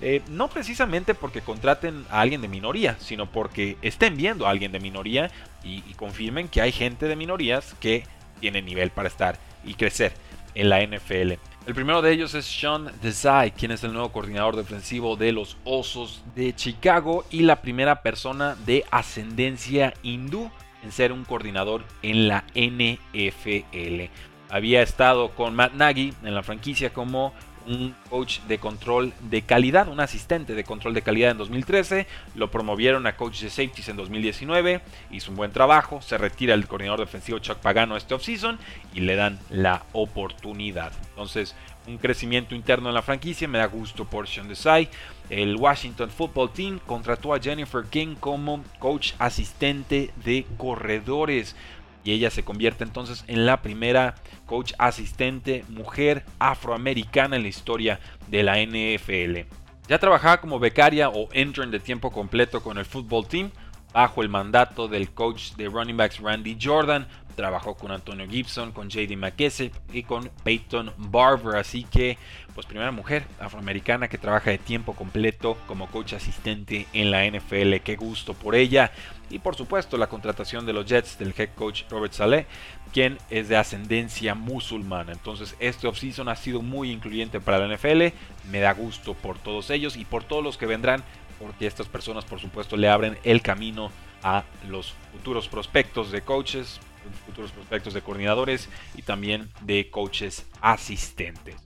Eh, 0.00 0.22
no 0.28 0.48
precisamente 0.48 1.14
porque 1.14 1.40
contraten 1.40 2.06
a 2.10 2.20
alguien 2.20 2.40
de 2.40 2.48
minoría, 2.48 2.96
sino 3.00 3.26
porque 3.26 3.76
estén 3.82 4.16
viendo 4.16 4.46
a 4.46 4.50
alguien 4.50 4.70
de 4.70 4.78
minoría 4.78 5.30
y, 5.64 5.80
confirmen 5.94 6.46
que 6.46 6.60
hay 6.60 6.70
gente 6.70 7.06
de 7.06 7.16
minorías 7.16 7.74
que 7.80 8.04
tiene 8.40 8.62
nivel 8.62 8.90
para 8.90 9.08
estar 9.08 9.36
y 9.64 9.74
crecer 9.74 10.12
en 10.54 10.68
la 10.68 10.80
NFL. 10.80 11.32
El 11.66 11.74
primero 11.74 12.00
de 12.00 12.12
ellos 12.12 12.34
es 12.34 12.46
Sean 12.46 12.92
Desai, 13.02 13.50
quien 13.50 13.72
es 13.72 13.82
el 13.82 13.92
nuevo 13.92 14.12
coordinador 14.12 14.54
defensivo 14.54 15.16
de 15.16 15.32
los 15.32 15.56
Osos 15.64 16.22
de 16.36 16.54
Chicago 16.54 17.26
y 17.30 17.40
la 17.40 17.60
primera 17.60 18.02
persona 18.02 18.56
de 18.64 18.84
ascendencia 18.92 19.92
hindú 20.02 20.50
en 20.82 20.92
ser 20.92 21.12
un 21.12 21.24
coordinador 21.24 21.84
en 22.02 22.28
la 22.28 22.44
NFL. 22.54 24.10
Había 24.50 24.82
estado 24.82 25.30
con 25.30 25.54
Matt 25.54 25.74
Nagy 25.74 26.14
en 26.22 26.34
la 26.34 26.42
franquicia 26.42 26.92
como 26.92 27.34
un 27.68 27.94
coach 28.08 28.40
de 28.48 28.58
control 28.58 29.12
de 29.20 29.42
calidad, 29.42 29.88
un 29.88 30.00
asistente 30.00 30.54
de 30.54 30.64
control 30.64 30.94
de 30.94 31.02
calidad 31.02 31.30
en 31.30 31.38
2013, 31.38 32.06
lo 32.34 32.50
promovieron 32.50 33.06
a 33.06 33.16
coach 33.16 33.40
de 33.42 33.50
safeties 33.50 33.88
en 33.88 33.96
2019, 33.96 34.80
hizo 35.10 35.30
un 35.30 35.36
buen 35.36 35.52
trabajo, 35.52 36.00
se 36.00 36.16
retira 36.16 36.54
el 36.54 36.66
coordinador 36.66 37.00
defensivo 37.00 37.38
Chuck 37.38 37.58
Pagano 37.58 37.96
este 37.96 38.14
offseason 38.14 38.58
y 38.94 39.00
le 39.00 39.16
dan 39.16 39.38
la 39.50 39.84
oportunidad. 39.92 40.92
Entonces, 41.10 41.54
un 41.88 41.98
crecimiento 41.98 42.54
interno 42.54 42.88
en 42.88 42.94
la 42.94 43.02
franquicia, 43.02 43.48
me 43.48 43.58
da 43.58 43.66
gusto 43.66 44.04
por 44.04 44.28
Desai. 44.28 44.88
El 45.30 45.56
Washington 45.56 46.10
Football 46.10 46.52
Team 46.52 46.78
contrató 46.86 47.34
a 47.34 47.40
Jennifer 47.40 47.84
King 47.84 48.14
como 48.20 48.62
coach 48.78 49.12
asistente 49.18 50.10
de 50.24 50.46
corredores 50.56 51.56
y 52.04 52.12
ella 52.12 52.30
se 52.30 52.44
convierte 52.44 52.84
entonces 52.84 53.24
en 53.26 53.44
la 53.44 53.60
primera 53.60 54.14
coach 54.46 54.72
asistente 54.78 55.64
mujer 55.68 56.24
afroamericana 56.38 57.36
en 57.36 57.42
la 57.42 57.48
historia 57.48 58.00
de 58.28 58.42
la 58.42 58.58
NFL. 58.58 59.48
Ya 59.88 59.98
trabajaba 59.98 60.40
como 60.40 60.58
becaria 60.58 61.08
o 61.08 61.28
intern 61.34 61.70
de 61.70 61.80
tiempo 61.80 62.10
completo 62.10 62.62
con 62.62 62.78
el 62.78 62.84
football 62.84 63.26
team 63.26 63.50
bajo 63.92 64.22
el 64.22 64.28
mandato 64.28 64.86
del 64.86 65.10
coach 65.10 65.52
de 65.56 65.68
running 65.68 65.96
backs 65.96 66.20
Randy 66.20 66.58
Jordan, 66.60 67.08
trabajó 67.38 67.76
con 67.76 67.92
Antonio 67.92 68.28
Gibson, 68.28 68.72
con 68.72 68.90
JD 68.90 69.16
McKessie 69.16 69.70
y 69.92 70.02
con 70.02 70.28
Peyton 70.42 70.92
Barber. 70.96 71.54
Así 71.54 71.84
que, 71.84 72.18
pues 72.52 72.66
primera 72.66 72.90
mujer 72.90 73.26
afroamericana 73.38 74.08
que 74.08 74.18
trabaja 74.18 74.50
de 74.50 74.58
tiempo 74.58 74.94
completo 74.94 75.56
como 75.68 75.86
coach 75.86 76.14
asistente 76.14 76.88
en 76.92 77.12
la 77.12 77.24
NFL. 77.24 77.76
Qué 77.84 77.94
gusto 77.94 78.34
por 78.34 78.56
ella. 78.56 78.90
Y 79.30 79.38
por 79.38 79.54
supuesto 79.54 79.96
la 79.98 80.08
contratación 80.08 80.66
de 80.66 80.72
los 80.72 80.86
Jets 80.86 81.16
del 81.16 81.32
head 81.38 81.50
coach 81.54 81.84
Robert 81.88 82.12
Saleh, 82.12 82.46
quien 82.92 83.18
es 83.30 83.48
de 83.48 83.56
ascendencia 83.56 84.34
musulmana. 84.34 85.12
Entonces 85.12 85.54
este 85.60 85.86
offseason 85.86 86.28
ha 86.28 86.34
sido 86.34 86.60
muy 86.60 86.90
incluyente 86.90 87.38
para 87.38 87.64
la 87.64 87.72
NFL. 87.72 88.08
Me 88.50 88.58
da 88.58 88.72
gusto 88.72 89.14
por 89.14 89.38
todos 89.38 89.70
ellos 89.70 89.96
y 89.96 90.04
por 90.04 90.24
todos 90.24 90.42
los 90.42 90.58
que 90.58 90.66
vendrán 90.66 91.04
porque 91.38 91.68
estas 91.68 91.86
personas 91.86 92.24
por 92.24 92.40
supuesto 92.40 92.76
le 92.76 92.88
abren 92.88 93.16
el 93.22 93.42
camino 93.42 93.92
a 94.24 94.42
los 94.68 94.94
futuros 95.12 95.46
prospectos 95.46 96.10
de 96.10 96.22
coaches, 96.22 96.80
futuros 97.26 97.52
prospectos 97.52 97.94
de 97.94 98.02
coordinadores 98.02 98.68
y 98.94 99.02
también 99.02 99.48
de 99.62 99.90
coaches 99.90 100.46
asistentes. 100.60 101.56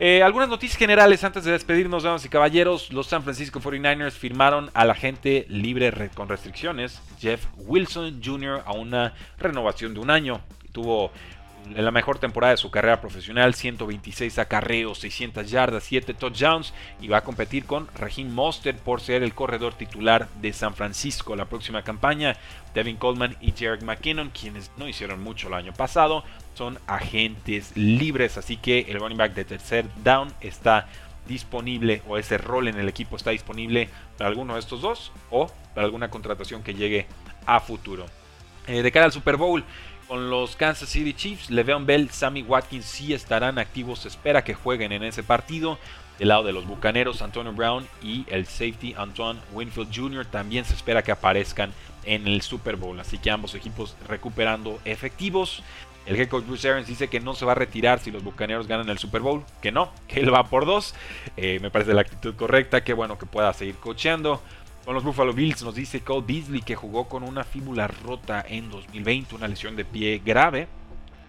Eh, 0.00 0.22
algunas 0.22 0.48
noticias 0.48 0.78
generales 0.78 1.24
antes 1.24 1.42
de 1.44 1.50
despedirnos, 1.50 2.04
damas 2.04 2.24
y 2.24 2.28
caballeros. 2.28 2.92
Los 2.92 3.08
San 3.08 3.24
Francisco 3.24 3.60
49ers 3.60 4.12
firmaron 4.12 4.70
al 4.72 4.90
agente 4.90 5.44
libre 5.48 5.92
con 6.14 6.28
restricciones, 6.28 7.00
Jeff 7.18 7.46
Wilson 7.56 8.20
Jr., 8.24 8.62
a 8.64 8.72
una 8.74 9.14
renovación 9.38 9.94
de 9.94 10.00
un 10.00 10.10
año. 10.10 10.40
Tuvo 10.70 11.10
en 11.74 11.84
la 11.84 11.90
mejor 11.90 12.18
temporada 12.18 12.52
de 12.52 12.56
su 12.56 12.70
carrera 12.70 13.00
profesional, 13.00 13.54
126 13.54 14.38
acarreos, 14.38 14.98
600 14.98 15.50
yardas, 15.50 15.84
7 15.84 16.14
touchdowns 16.14 16.72
y 17.00 17.08
va 17.08 17.18
a 17.18 17.24
competir 17.24 17.64
con 17.64 17.88
Raheem 17.94 18.32
Mostert 18.32 18.78
por 18.78 19.00
ser 19.00 19.22
el 19.22 19.34
corredor 19.34 19.74
titular 19.74 20.28
de 20.40 20.52
San 20.52 20.74
Francisco 20.74 21.36
la 21.36 21.46
próxima 21.46 21.82
campaña. 21.82 22.36
Devin 22.74 22.96
Coleman 22.96 23.36
y 23.40 23.52
Jarek 23.52 23.82
McKinnon, 23.82 24.30
quienes 24.30 24.70
no 24.76 24.88
hicieron 24.88 25.22
mucho 25.22 25.48
el 25.48 25.54
año 25.54 25.72
pasado, 25.72 26.24
son 26.54 26.78
agentes 26.86 27.76
libres, 27.76 28.36
así 28.36 28.56
que 28.56 28.80
el 28.88 29.00
running 29.00 29.18
back 29.18 29.34
de 29.34 29.44
tercer 29.44 29.86
down 30.02 30.32
está 30.40 30.88
disponible 31.26 32.02
o 32.08 32.18
ese 32.18 32.38
rol 32.38 32.68
en 32.68 32.78
el 32.78 32.88
equipo 32.88 33.16
está 33.16 33.30
disponible 33.30 33.88
para 34.16 34.28
alguno 34.28 34.54
de 34.54 34.60
estos 34.60 34.80
dos 34.80 35.12
o 35.30 35.50
para 35.74 35.86
alguna 35.86 36.10
contratación 36.10 36.62
que 36.62 36.74
llegue 36.74 37.06
a 37.46 37.60
futuro. 37.60 38.06
Eh, 38.66 38.82
de 38.82 38.92
cara 38.92 39.06
al 39.06 39.12
Super 39.12 39.36
Bowl, 39.36 39.64
con 40.08 40.30
los 40.30 40.56
Kansas 40.56 40.88
City 40.88 41.12
Chiefs, 41.12 41.50
Le'Veon 41.50 41.84
Bell, 41.86 42.10
Sammy 42.10 42.42
Watkins 42.42 42.86
sí 42.86 43.12
estarán 43.12 43.58
activos. 43.58 44.00
Se 44.00 44.08
espera 44.08 44.42
que 44.42 44.54
jueguen 44.54 44.92
en 44.92 45.04
ese 45.04 45.22
partido. 45.22 45.78
Del 46.18 46.28
lado 46.28 46.42
de 46.42 46.52
los 46.52 46.66
Bucaneros, 46.66 47.22
Antonio 47.22 47.52
Brown 47.52 47.86
y 48.02 48.26
el 48.28 48.46
safety 48.46 48.92
Antoine 48.98 49.38
Winfield 49.52 49.94
Jr. 49.94 50.26
también 50.26 50.64
se 50.64 50.74
espera 50.74 51.04
que 51.04 51.12
aparezcan 51.12 51.72
en 52.04 52.26
el 52.26 52.42
Super 52.42 52.74
Bowl. 52.74 52.98
Así 52.98 53.18
que 53.18 53.30
ambos 53.30 53.54
equipos 53.54 53.94
recuperando 54.08 54.80
efectivos. 54.84 55.62
El 56.06 56.18
head 56.18 56.28
coach 56.28 56.44
Bruce 56.44 56.68
Arians 56.68 56.88
dice 56.88 57.06
que 57.06 57.20
no 57.20 57.34
se 57.34 57.44
va 57.44 57.52
a 57.52 57.54
retirar 57.54 58.00
si 58.00 58.10
los 58.10 58.24
Bucaneros 58.24 58.66
ganan 58.66 58.88
el 58.88 58.98
Super 58.98 59.20
Bowl. 59.20 59.44
Que 59.62 59.70
no, 59.70 59.92
que 60.08 60.18
él 60.18 60.34
va 60.34 60.48
por 60.48 60.66
dos. 60.66 60.94
Eh, 61.36 61.60
me 61.60 61.70
parece 61.70 61.94
la 61.94 62.00
actitud 62.00 62.34
correcta. 62.34 62.82
Que 62.82 62.94
bueno 62.94 63.16
que 63.16 63.26
pueda 63.26 63.52
seguir 63.52 63.76
cocheando. 63.76 64.42
Con 64.88 64.94
los 64.94 65.04
Buffalo 65.04 65.34
Bills 65.34 65.62
nos 65.62 65.74
dice 65.74 66.00
Cole 66.00 66.24
Beasley 66.26 66.62
que 66.62 66.74
jugó 66.74 67.10
con 67.10 67.22
una 67.22 67.44
fíbula 67.44 67.88
rota 67.88 68.42
en 68.48 68.70
2020, 68.70 69.34
una 69.34 69.46
lesión 69.46 69.76
de 69.76 69.84
pie 69.84 70.22
grave. 70.24 70.66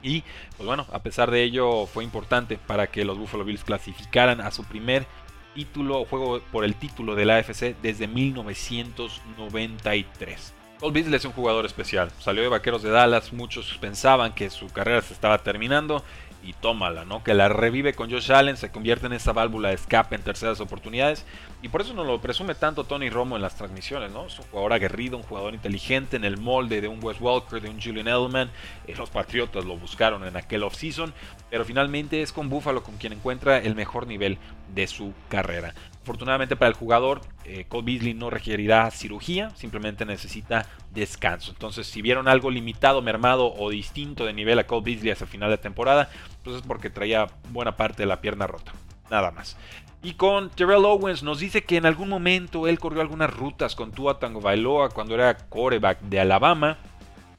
Y 0.02 0.24
pues 0.56 0.66
bueno, 0.66 0.88
a 0.94 1.04
pesar 1.04 1.30
de 1.30 1.44
ello 1.44 1.86
fue 1.86 2.06
importante 2.06 2.56
para 2.56 2.88
que 2.88 3.04
los 3.04 3.18
Buffalo 3.18 3.44
Bills 3.44 3.66
clasificaran 3.66 4.40
a 4.40 4.52
su 4.52 4.64
primer 4.64 5.06
título, 5.54 6.06
juego 6.06 6.40
por 6.54 6.64
el 6.64 6.76
título 6.76 7.16
de 7.16 7.26
la 7.26 7.36
AFC 7.36 7.76
desde 7.82 8.08
1993. 8.08 10.54
Cole 10.80 10.94
Beasley 10.94 11.16
es 11.16 11.26
un 11.26 11.34
jugador 11.34 11.66
especial. 11.66 12.12
Salió 12.18 12.44
de 12.44 12.48
Vaqueros 12.48 12.82
de 12.82 12.92
Dallas, 12.92 13.34
muchos 13.34 13.78
pensaban 13.82 14.34
que 14.34 14.50
su 14.50 14.70
carrera 14.70 15.02
se 15.02 15.14
estaba 15.14 15.38
terminando 15.40 16.02
y 16.44 16.54
tómala, 16.54 17.06
¿no? 17.06 17.24
Que 17.24 17.34
la 17.34 17.50
revive 17.50 17.94
con 17.94 18.10
Josh 18.10 18.32
Allen, 18.32 18.58
se 18.58 18.72
convierte 18.72 19.08
en 19.08 19.14
esa 19.14 19.34
válvula 19.34 19.70
de 19.70 19.76
escape 19.76 20.16
en 20.16 20.22
terceras 20.22 20.60
oportunidades. 20.62 21.26
Y 21.62 21.70
por 21.70 21.82
eso 21.82 21.94
no 21.94 22.04
lo 22.04 22.22
presume 22.22 22.56
tanto 22.56 22.86
Tony 22.86 23.10
Romo 23.10 23.36
en 23.36 23.42
las 23.42 23.56
transmisiones, 23.56 24.12
¿no? 24.12 24.26
Es 24.26 24.40
un 24.40 24.46
jugador 24.46 24.74
aguerrido, 24.74 25.18
un 25.18 25.24
jugador 25.24 25.54
inteligente 25.54 26.16
en 26.16 26.24
el 26.24 26.38
molde 26.38 26.82
de 26.82 26.88
un 26.88 27.04
Wes 27.04 27.20
Walker, 27.20 27.62
de 27.62 27.70
un 27.70 27.82
Julian 27.82 28.08
Edelman. 28.08 28.50
Eh, 28.88 28.96
los 28.98 29.10
Patriotas 29.10 29.66
lo 29.66 29.78
buscaron 29.78 30.26
en 30.26 30.38
aquel 30.38 30.64
offseason, 30.64 31.14
pero 31.50 31.66
finalmente 31.66 32.22
es 32.22 32.32
con 32.32 32.50
Buffalo 32.50 32.84
con 32.84 32.98
quien 32.98 33.14
encuentra 33.14 33.58
el 33.58 33.76
mejor 33.76 34.08
nivel 34.08 34.38
de 34.74 34.88
su 34.88 35.14
carrera. 35.28 35.74
Afortunadamente 36.10 36.56
para 36.56 36.70
el 36.70 36.74
jugador, 36.74 37.22
eh, 37.46 37.66
Cole 37.70 37.84
Beasley 37.86 38.16
no 38.16 38.32
requerirá 38.32 38.90
cirugía, 38.90 39.52
simplemente 39.52 40.06
necesita 40.08 40.66
descanso. 40.92 41.52
Entonces, 41.52 41.86
si 41.86 42.02
vieron 42.02 42.28
algo 42.28 42.50
limitado, 42.50 43.04
mermado 43.04 43.54
o 43.54 43.70
distinto 43.70 44.26
de 44.26 44.34
nivel 44.34 44.58
a 44.58 44.66
Cole 44.66 44.82
Beasley 44.86 45.12
hasta 45.12 45.26
el 45.26 45.30
final 45.30 45.52
de 45.52 45.60
temporada, 45.60 46.10
pues 46.44 46.56
es 46.56 46.62
porque 46.64 46.90
traía 46.90 47.28
buena 47.52 47.78
parte 47.78 48.02
de 48.02 48.08
la 48.08 48.22
pierna 48.22 48.48
rota. 48.48 48.72
Nada 49.12 49.30
más. 49.30 49.56
Y 50.02 50.14
con 50.14 50.50
Terrell 50.50 50.84
Owens 50.84 51.22
nos 51.22 51.38
dice 51.38 51.64
que 51.64 51.78
en 51.78 51.86
algún 51.86 52.10
momento 52.10 52.66
él 52.66 52.80
corrió 52.80 53.02
algunas 53.02 53.32
rutas 53.32 53.76
con 53.76 53.92
Tua 53.92 54.18
Tango 54.18 54.42
Bailoa 54.42 54.90
cuando 54.90 55.14
era 55.14 55.38
coreback 55.38 56.02
de 56.02 56.22
Alabama. 56.22 56.78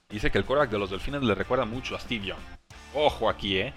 Dice 0.09 0.30
que 0.30 0.38
el 0.38 0.44
coreback 0.44 0.70
de 0.70 0.78
los 0.78 0.90
Delfines 0.90 1.24
le 1.24 1.35
recuerda 1.35 1.64
mucho 1.64 1.96
a 1.96 1.98
Steve 1.98 2.26
Young. 2.26 2.38
Ojo 2.94 3.28
aquí, 3.28 3.56
¿eh? 3.56 3.72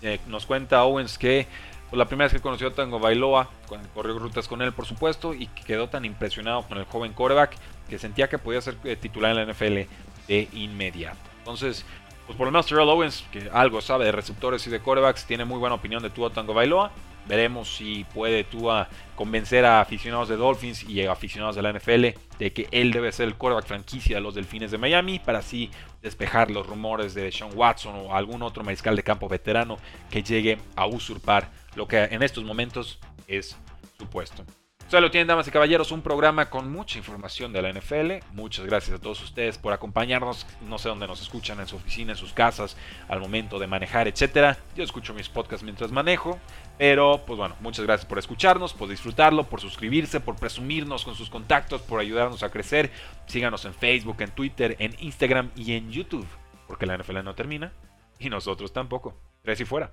eh 0.00 0.20
nos 0.26 0.46
cuenta 0.46 0.84
Owens 0.84 1.18
que 1.18 1.46
pues 1.90 1.98
la 1.98 2.06
primera 2.06 2.26
vez 2.26 2.34
que 2.34 2.42
conoció 2.42 2.68
a 2.68 2.72
Tango 2.74 2.98
Bailoa, 2.98 3.48
corrió 3.94 4.18
rutas 4.18 4.46
con 4.46 4.60
él 4.62 4.72
por 4.72 4.86
supuesto, 4.86 5.34
y 5.34 5.46
quedó 5.46 5.88
tan 5.88 6.04
impresionado 6.04 6.62
con 6.62 6.78
el 6.78 6.84
joven 6.84 7.12
quarterback 7.12 7.56
que 7.88 7.98
sentía 7.98 8.28
que 8.28 8.38
podía 8.38 8.60
ser 8.60 8.76
eh, 8.84 8.96
titular 8.96 9.36
en 9.36 9.46
la 9.46 9.52
NFL 9.52 9.90
de 10.28 10.48
inmediato. 10.52 11.18
Entonces, 11.38 11.86
pues 12.26 12.36
por 12.36 12.46
lo 12.46 12.52
menos 12.52 12.66
Terrell 12.66 12.90
Owens, 12.90 13.24
que 13.32 13.48
algo 13.50 13.80
sabe 13.80 14.04
de 14.04 14.12
receptores 14.12 14.66
y 14.66 14.70
de 14.70 14.80
quarterbacks, 14.80 15.24
tiene 15.24 15.46
muy 15.46 15.58
buena 15.58 15.76
opinión 15.76 16.02
de 16.02 16.10
Tua 16.10 16.30
Tango 16.30 16.52
Bailoa. 16.52 16.90
Veremos 17.26 17.74
si 17.74 18.04
puede 18.12 18.44
Tua 18.44 18.88
convencer 19.16 19.64
a 19.64 19.80
aficionados 19.80 20.28
de 20.28 20.36
Dolphins 20.36 20.84
y 20.84 21.06
aficionados 21.06 21.56
de 21.56 21.62
la 21.62 21.72
NFL 21.72 22.18
de 22.38 22.52
que 22.52 22.68
él 22.70 22.90
debe 22.90 23.12
ser 23.12 23.28
el 23.28 23.34
quarterback 23.34 23.66
franquicia 23.66 24.16
de 24.16 24.22
los 24.22 24.34
Delfines 24.34 24.70
de 24.70 24.78
Miami 24.78 25.18
para 25.18 25.38
así 25.38 25.70
despejar 26.02 26.50
los 26.50 26.66
rumores 26.66 27.14
de 27.14 27.32
Sean 27.32 27.50
Watson 27.54 27.94
o 27.96 28.14
algún 28.14 28.42
otro 28.42 28.62
mariscal 28.62 28.94
de 28.94 29.02
campo 29.02 29.28
veterano 29.28 29.78
que 30.10 30.22
llegue 30.22 30.58
a 30.76 30.86
usurpar 30.86 31.50
lo 31.78 31.86
que 31.86 32.02
en 32.02 32.24
estos 32.24 32.44
momentos 32.44 32.98
es 33.28 33.56
su 33.96 34.06
puesto. 34.08 34.44
Ustedes 34.80 35.02
lo 35.02 35.10
tienen, 35.10 35.28
damas 35.28 35.46
y 35.46 35.50
caballeros, 35.50 35.92
un 35.92 36.02
programa 36.02 36.50
con 36.50 36.72
mucha 36.72 36.98
información 36.98 37.52
de 37.52 37.62
la 37.62 37.72
NFL. 37.72 38.24
Muchas 38.32 38.64
gracias 38.64 38.98
a 38.98 39.00
todos 39.00 39.22
ustedes 39.22 39.58
por 39.58 39.72
acompañarnos. 39.72 40.46
No 40.62 40.78
sé 40.78 40.88
dónde 40.88 41.06
nos 41.06 41.20
escuchan, 41.20 41.60
en 41.60 41.68
su 41.68 41.76
oficina, 41.76 42.12
en 42.12 42.16
sus 42.16 42.32
casas, 42.32 42.76
al 43.06 43.20
momento 43.20 43.58
de 43.58 43.66
manejar, 43.66 44.08
etcétera. 44.08 44.56
Yo 44.74 44.82
escucho 44.82 45.14
mis 45.14 45.28
podcasts 45.28 45.62
mientras 45.62 45.92
manejo. 45.92 46.40
Pero, 46.78 47.22
pues 47.26 47.38
bueno, 47.38 47.54
muchas 47.60 47.84
gracias 47.84 48.06
por 48.06 48.18
escucharnos, 48.18 48.72
por 48.72 48.88
disfrutarlo, 48.88 49.44
por 49.44 49.60
suscribirse, 49.60 50.20
por 50.20 50.36
presumirnos 50.36 51.04
con 51.04 51.14
sus 51.14 51.28
contactos, 51.30 51.82
por 51.82 52.00
ayudarnos 52.00 52.42
a 52.42 52.50
crecer. 52.50 52.90
Síganos 53.26 53.66
en 53.66 53.74
Facebook, 53.74 54.16
en 54.20 54.30
Twitter, 54.30 54.74
en 54.78 54.96
Instagram 54.98 55.50
y 55.54 55.74
en 55.74 55.92
YouTube. 55.92 56.26
Porque 56.66 56.86
la 56.86 56.96
NFL 56.96 57.22
no 57.22 57.34
termina 57.34 57.72
y 58.18 58.30
nosotros 58.30 58.72
tampoco. 58.72 59.14
Tres 59.42 59.60
y 59.60 59.64
fuera. 59.64 59.92